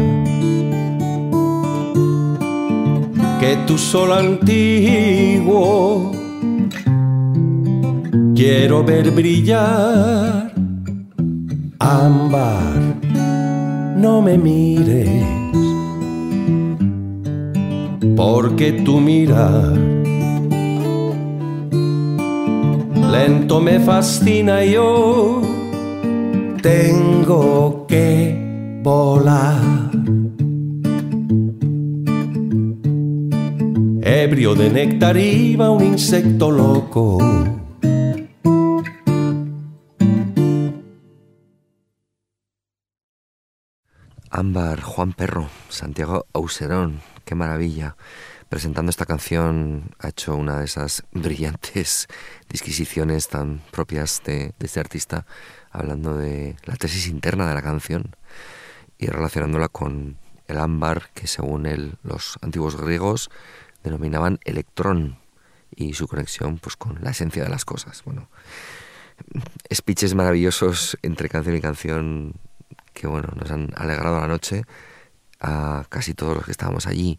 que 3.40 3.56
tu 3.66 3.76
sol 3.76 4.12
antiguo 4.12 6.12
quiero 8.34 8.82
ver 8.84 9.10
brillar. 9.10 10.52
Ámbar, 11.78 12.96
no 13.96 14.22
me 14.22 14.38
mires, 14.38 15.08
porque 18.16 18.72
tu 18.84 19.00
mirar 19.00 19.78
lento 23.10 23.60
me 23.60 23.78
fascina 23.80 24.64
y 24.64 24.72
yo 24.72 25.40
tengo 26.62 27.86
que 27.86 28.80
volar. 28.82 29.74
ebrio 34.24 34.54
de 34.54 34.70
néctar 34.70 35.16
iba 35.16 35.70
un 35.70 35.84
insecto 35.84 36.50
loco. 36.50 37.18
Ámbar, 44.36 44.80
Juan 44.80 45.12
Perro, 45.12 45.48
Santiago 45.68 46.26
Auserón, 46.32 47.02
qué 47.24 47.36
maravilla. 47.36 47.96
Presentando 48.48 48.90
esta 48.90 49.06
canción 49.06 49.94
ha 50.00 50.08
hecho 50.08 50.34
una 50.34 50.58
de 50.58 50.64
esas 50.64 51.04
brillantes 51.12 52.08
disquisiciones 52.48 53.28
tan 53.28 53.62
propias 53.70 54.22
de, 54.24 54.52
este 54.58 54.80
artista, 54.80 55.24
hablando 55.70 56.16
de 56.16 56.56
la 56.64 56.74
tesis 56.74 57.06
interna 57.06 57.48
de 57.48 57.54
la 57.54 57.62
canción 57.62 58.16
y 58.98 59.06
relacionándola 59.06 59.68
con 59.68 60.18
el 60.48 60.58
ámbar 60.58 61.10
que 61.14 61.28
según 61.28 61.66
él 61.66 61.94
los 62.02 62.36
antiguos 62.42 62.76
griegos 62.76 63.30
denominaban 63.84 64.40
electrón 64.42 65.20
y 65.76 65.94
su 65.94 66.08
conexión 66.08 66.58
pues 66.58 66.74
con 66.74 66.98
la 67.04 67.10
esencia 67.10 67.44
de 67.44 67.50
las 67.50 67.64
cosas. 67.64 68.02
Bueno, 68.02 68.28
speeches 69.72 70.16
maravillosos 70.16 70.98
entre 71.02 71.28
canción 71.28 71.54
y 71.54 71.60
canción 71.60 72.34
que 72.94 73.06
bueno, 73.06 73.28
nos 73.36 73.50
han 73.50 73.70
alegrado 73.76 74.20
la 74.20 74.28
noche 74.28 74.64
a 75.40 75.84
casi 75.88 76.14
todos 76.14 76.36
los 76.36 76.44
que 76.44 76.52
estábamos 76.52 76.86
allí. 76.86 77.18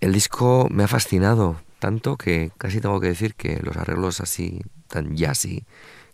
El 0.00 0.12
disco 0.12 0.68
me 0.70 0.84
ha 0.84 0.88
fascinado 0.88 1.60
tanto 1.78 2.16
que 2.16 2.52
casi 2.56 2.80
tengo 2.80 3.00
que 3.00 3.08
decir 3.08 3.34
que 3.34 3.60
los 3.62 3.76
arreglos 3.76 4.20
así 4.20 4.62
tan 4.88 5.16
jazzy 5.16 5.66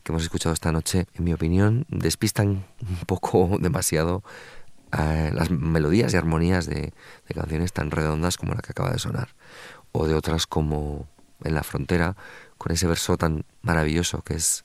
que 0.02 0.12
hemos 0.12 0.22
escuchado 0.22 0.52
esta 0.52 0.70
noche, 0.72 1.06
en 1.14 1.24
mi 1.24 1.32
opinión, 1.32 1.84
despistan 1.88 2.64
un 2.88 2.98
poco 3.06 3.58
demasiado 3.60 4.22
eh, 4.96 5.30
las 5.34 5.50
melodías 5.50 6.14
y 6.14 6.16
armonías 6.16 6.66
de, 6.66 6.92
de 7.28 7.34
canciones 7.34 7.72
tan 7.72 7.90
redondas 7.90 8.36
como 8.36 8.54
la 8.54 8.62
que 8.62 8.70
acaba 8.70 8.90
de 8.90 8.98
sonar, 8.98 9.30
o 9.92 10.06
de 10.06 10.14
otras 10.14 10.46
como 10.46 11.08
En 11.44 11.54
la 11.54 11.62
frontera, 11.62 12.16
con 12.56 12.72
ese 12.72 12.86
verso 12.86 13.18
tan 13.18 13.44
maravilloso 13.62 14.22
que 14.22 14.34
es 14.34 14.64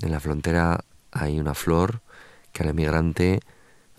En 0.00 0.12
la 0.12 0.20
frontera 0.20 0.84
hay 1.10 1.40
una 1.40 1.54
flor 1.54 2.00
que 2.56 2.62
al 2.62 2.70
emigrante 2.70 3.40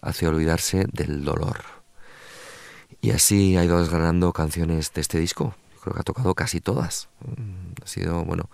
hace 0.02 0.28
olvidarse 0.28 0.88
del 0.92 1.24
dolor. 1.24 1.64
Y 3.02 3.12
así 3.12 3.56
ha 3.56 3.64
ido 3.64 3.80
desgranando 3.80 4.34
canciones 4.34 4.94
de 4.94 5.02
este 5.02 5.20
disco. 5.20 5.54
Creo 5.80 5.94
que 5.94 6.00
ha 6.00 6.04
tocado 6.04 6.34
casi 6.34 6.60
todas. 6.60 7.08
Mm, 7.24 7.84
Ha 7.84 7.88
sido, 7.88 8.26
bueno, 8.26 8.50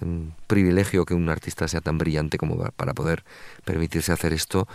un 0.00 0.34
privilegio 0.48 1.04
que 1.04 1.14
un 1.14 1.28
artista 1.28 1.68
sea 1.68 1.80
tan 1.80 1.98
brillante 1.98 2.36
como 2.36 2.56
para 2.72 2.94
poder 2.94 3.24
permitirse 3.64 4.10
hacer 4.10 4.32
esto 4.32 4.66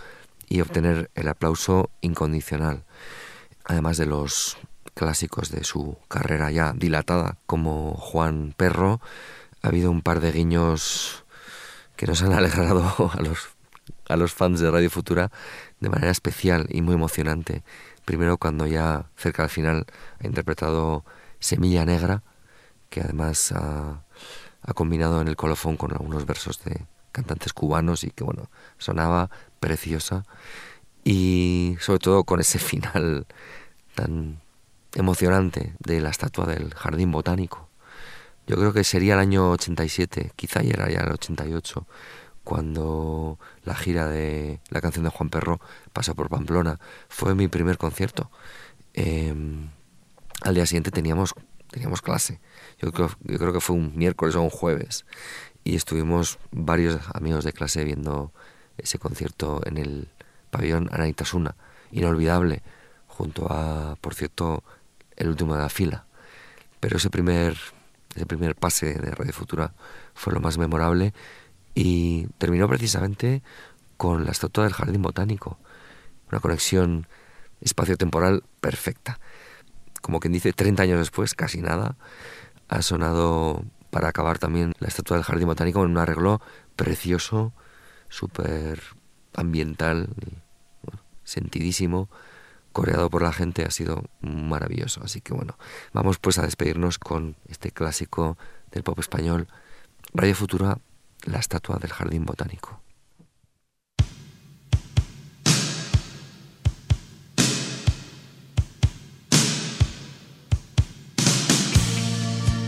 y 0.47 0.61
obtener 0.61 1.11
el 1.15 1.27
aplauso 1.27 1.89
incondicional. 1.99 2.85
Además 3.65 3.97
de 3.97 4.05
los 4.05 4.57
clásicos 4.93 5.51
de 5.51 5.65
su 5.65 5.97
carrera 6.07 6.51
ya 6.51 6.71
dilatada, 6.71 7.37
como 7.45 7.95
Juan 7.95 8.53
Perro, 8.55 9.01
ha 9.61 9.67
habido 9.67 9.91
un 9.91 10.01
par 10.01 10.21
de 10.21 10.31
guiños 10.31 11.25
que 11.97 12.07
nos 12.07 12.21
han 12.21 12.31
alegrado 12.39 13.11
a 13.13 13.21
los, 13.21 13.49
a 14.11 14.17
los 14.17 14.33
fans 14.33 14.59
de 14.59 14.69
Radio 14.69 14.89
Futura 14.89 15.31
de 15.79 15.89
manera 15.89 16.11
especial 16.11 16.67
y 16.69 16.81
muy 16.81 16.95
emocionante. 16.95 17.63
Primero 18.05 18.37
cuando 18.37 18.67
ya 18.67 19.05
cerca 19.15 19.43
al 19.43 19.49
final 19.49 19.85
ha 20.19 20.27
interpretado 20.27 21.05
Semilla 21.39 21.85
Negra, 21.85 22.23
que 22.89 23.01
además 23.01 23.51
ha, 23.53 24.03
combinado 24.75 25.21
en 25.21 25.27
el 25.27 25.35
colofón 25.35 25.75
con 25.77 25.91
algunos 25.91 26.25
versos 26.25 26.63
de 26.63 26.85
cantantes 27.11 27.51
cubanos 27.51 28.03
y 28.03 28.11
que 28.11 28.23
bueno, 28.23 28.49
sonaba 28.77 29.29
preciosa 29.59 30.23
y 31.03 31.77
sobre 31.79 31.99
todo 31.99 32.23
con 32.23 32.39
ese 32.39 32.59
final 32.59 33.25
tan 33.95 34.39
emocionante 34.93 35.73
de 35.79 35.99
la 35.99 36.09
estatua 36.09 36.45
del 36.45 36.73
jardín 36.73 37.11
botánico. 37.11 37.69
Yo 38.47 38.55
creo 38.57 38.73
que 38.73 38.83
sería 38.83 39.13
el 39.13 39.19
año 39.19 39.51
87, 39.51 40.33
quizá 40.35 40.61
ya 40.61 40.71
era 40.71 40.89
ya 40.89 40.99
el 40.99 41.11
88, 41.11 41.87
cuando 42.43 43.39
la 43.63 43.75
gira 43.75 44.07
de 44.07 44.59
la 44.69 44.81
canción 44.81 45.03
de 45.03 45.11
Juan 45.11 45.29
Perro 45.29 45.59
pasó 45.93 46.15
por 46.15 46.29
Pamplona. 46.29 46.79
Fue 47.07 47.35
mi 47.35 47.47
primer 47.47 47.77
concierto. 47.77 48.31
Eh, 48.93 49.33
al 50.41 50.55
día 50.55 50.65
siguiente 50.65 50.91
teníamos, 50.91 51.35
teníamos 51.69 52.01
clase. 52.01 52.39
Yo 52.79 52.91
creo, 52.91 53.09
yo 53.21 53.37
creo 53.37 53.53
que 53.53 53.61
fue 53.61 53.75
un 53.75 53.95
miércoles 53.95 54.35
o 54.35 54.41
un 54.41 54.49
jueves. 54.49 55.05
Y 55.63 55.75
estuvimos 55.75 56.39
varios 56.51 56.99
amigos 57.13 57.43
de 57.43 57.53
clase 57.53 57.83
viendo 57.83 58.33
ese 58.77 58.97
concierto 58.97 59.61
en 59.65 59.77
el 59.77 60.07
pabellón 60.49 60.89
Anaitasuna. 60.91 61.55
Inolvidable, 61.91 62.63
junto 63.07 63.47
a, 63.51 63.97
por 64.01 64.15
cierto, 64.15 64.63
el 65.15 65.29
último 65.29 65.55
de 65.55 65.61
la 65.61 65.69
fila. 65.69 66.05
Pero 66.79 66.97
ese 66.97 67.11
primer, 67.11 67.55
ese 68.15 68.25
primer 68.25 68.55
pase 68.55 68.95
de 68.95 69.11
Radio 69.11 69.33
Futura 69.33 69.73
fue 70.15 70.33
lo 70.33 70.39
más 70.39 70.57
memorable 70.57 71.13
y 71.73 72.27
terminó 72.37 72.67
precisamente 72.67 73.43
con 73.97 74.25
la 74.25 74.31
estatua 74.31 74.63
del 74.63 74.73
Jardín 74.73 75.01
Botánico. 75.01 75.57
Una 76.31 76.39
conexión 76.39 77.07
espacio-temporal 77.61 78.43
perfecta. 78.59 79.19
Como 80.01 80.19
quien 80.19 80.33
dice, 80.33 80.53
30 80.53 80.83
años 80.83 80.99
después, 80.99 81.35
casi 81.35 81.61
nada, 81.61 81.95
ha 82.67 82.81
sonado 82.81 83.63
para 83.91 84.09
acabar 84.09 84.39
también 84.39 84.73
la 84.79 84.87
estatua 84.87 85.17
del 85.17 85.25
Jardín 85.25 85.47
Botánico 85.47 85.83
en 85.83 85.91
un 85.91 85.97
arreglo 85.97 86.41
precioso, 86.75 87.53
súper 88.09 88.81
ambiental, 89.35 90.09
y, 90.25 90.41
sentidísimo, 91.23 92.09
coreado 92.71 93.09
por 93.09 93.21
la 93.21 93.33
gente, 93.33 93.63
ha 93.63 93.71
sido 93.71 94.03
maravilloso. 94.21 95.01
Así 95.03 95.21
que 95.21 95.33
bueno, 95.33 95.57
vamos 95.93 96.17
pues 96.19 96.37
a 96.39 96.43
despedirnos 96.43 96.97
con 96.99 97.35
este 97.47 97.71
clásico 97.71 98.37
del 98.71 98.83
pop 98.83 98.99
español, 98.99 99.47
Radio 100.13 100.35
Futura, 100.35 100.79
la 101.25 101.39
estatua 101.39 101.77
del 101.77 101.91
Jardín 101.91 102.25
Botánico. 102.25 102.81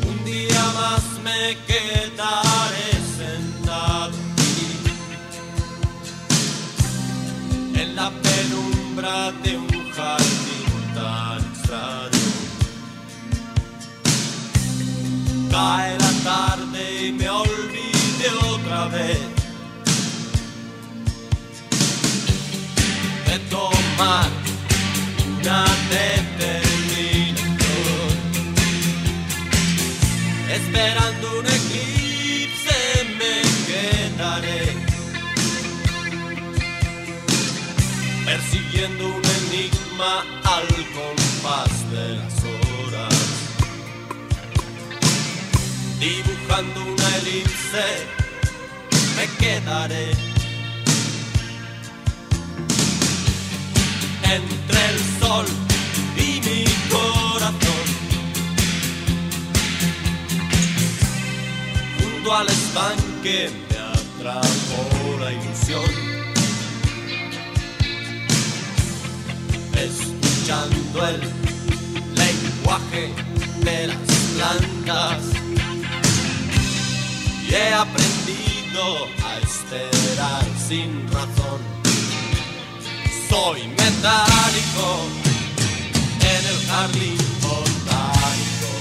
Un 0.07 0.25
día 0.25 0.63
más 0.73 1.03
me 1.23 1.57
quedaré 1.65 2.91
sentado 3.17 4.13
en 7.75 7.95
la 7.95 8.11
penumbra 8.11 9.31
de 9.43 9.57
un 9.57 9.91
jardín 9.91 10.93
tan 10.95 11.39
extraño. 11.39 12.23
Vez 18.87 19.19
de 23.27 23.39
tomar 23.49 24.29
una 25.39 25.65
determinación. 25.89 27.53
Esperando 30.49 31.39
un 31.39 31.45
eclipse 31.45 32.79
me 33.17 33.35
quedaré 33.67 34.63
Persiguiendo 38.25 39.03
un 39.07 39.23
enigma 39.39 40.13
al 40.43 40.67
compás 40.97 41.73
de 41.91 42.05
las 42.17 42.35
horas 42.43 43.15
Dibujando 45.99 46.77
una 46.93 47.07
elipse 47.17 48.22
me 49.15 49.27
quedaré. 49.37 50.11
Entre 54.23 54.79
el 54.89 54.99
sol 55.19 55.45
y 56.17 56.41
mi 56.45 56.63
corazón. 56.89 57.85
Junto 61.99 62.35
al 62.35 62.47
estanque 62.47 63.51
me 63.69 63.77
atrapó 63.77 65.19
la 65.19 65.31
ilusión. 65.31 65.91
Escuchando 69.75 71.07
el 71.07 71.19
lenguaje 72.15 73.13
de 73.63 73.87
las 73.87 73.97
plantas. 74.35 75.23
Y 77.47 77.53
he 77.53 77.73
aprendido 77.73 78.42
a 78.75 79.37
esperar 79.37 80.43
sin 80.67 81.07
razón. 81.11 81.61
Soy 83.29 83.67
metálico 83.67 84.85
en 86.21 86.45
el 86.47 86.67
jardín 86.67 87.17
botánico. 87.41 88.71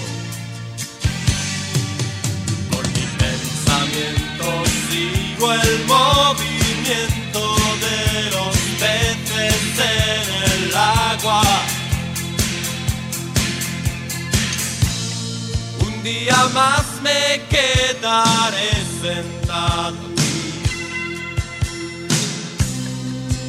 Con 2.70 2.84
mi 2.94 3.06
pensamiento 3.18 4.46
sigo 4.88 5.52
el 5.52 5.84
movimiento 5.84 7.42
de 7.84 8.30
los 8.30 8.56
peces 8.80 9.78
en 9.78 10.68
el 10.68 10.74
agua. 10.74 11.42
Un 15.80 16.02
día 16.02 16.48
más 16.54 16.86
me 17.02 17.42
quedaré 17.50 18.71
sentado 19.02 19.96
aquí 20.12 20.62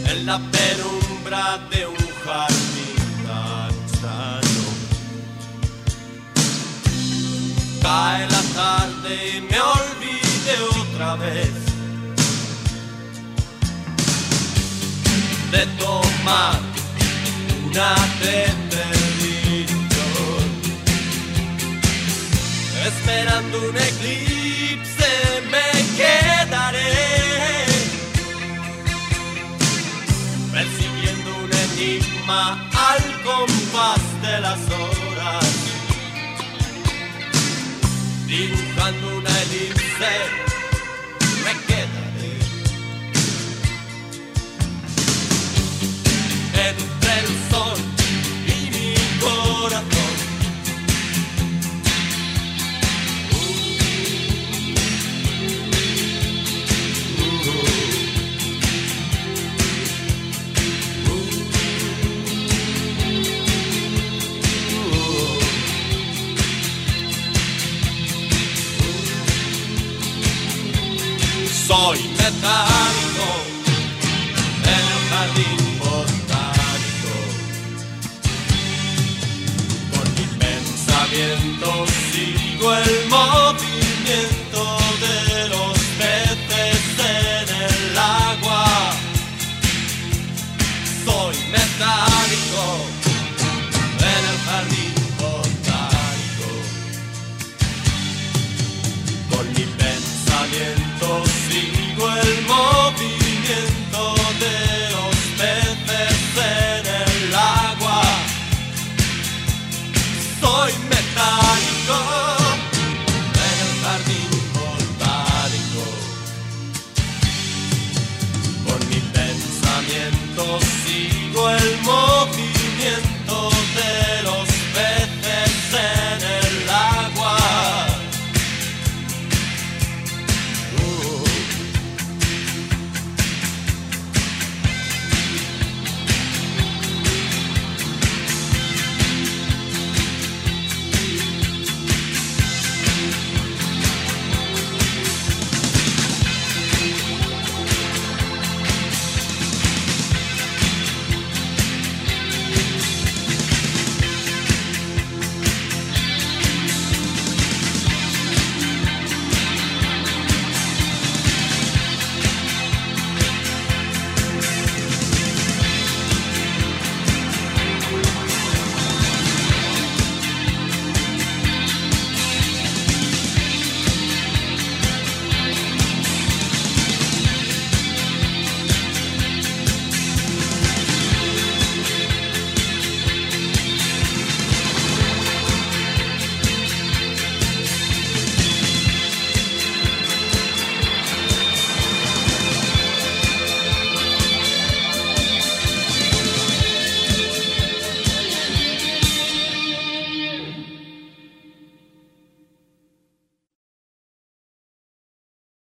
en 0.09 0.25
la 0.25 0.39
penumbra 0.39 1.59
de 1.69 1.85
un 1.85 2.05
jardín 2.25 2.97
tan 3.27 3.71
extraño. 3.85 4.65
Cae 7.83 8.27
la 8.35 8.43
tarde 8.61 9.11
y 9.35 9.41
me 9.41 9.59
olvide 9.77 10.53
otra 10.81 11.15
vez 11.17 11.53
de 15.51 15.65
tomar 15.77 16.59
una 17.67 17.95
determinación. 18.19 19.02
Esperando 22.85 23.69
un 23.69 23.77
eclipse 23.77 25.09
me 25.49 25.69
quedaré. 25.95 27.65
Persiguiendo 30.51 31.29
un 31.43 31.51
enigma 31.53 32.69
al 32.89 33.21
compás 33.23 34.01
de 34.21 34.41
las 34.41 34.59
horas. 34.59 35.45
Dibujando 38.27 39.17
una 39.17 39.41
elipse, 39.43 40.13
me 41.45 41.53
quedaré. 41.67 42.35
Entre 46.67 47.19
el 47.19 47.27
sol 47.49 47.92
Soy 72.23 72.31
metálico 72.31 73.09
en 73.09 73.12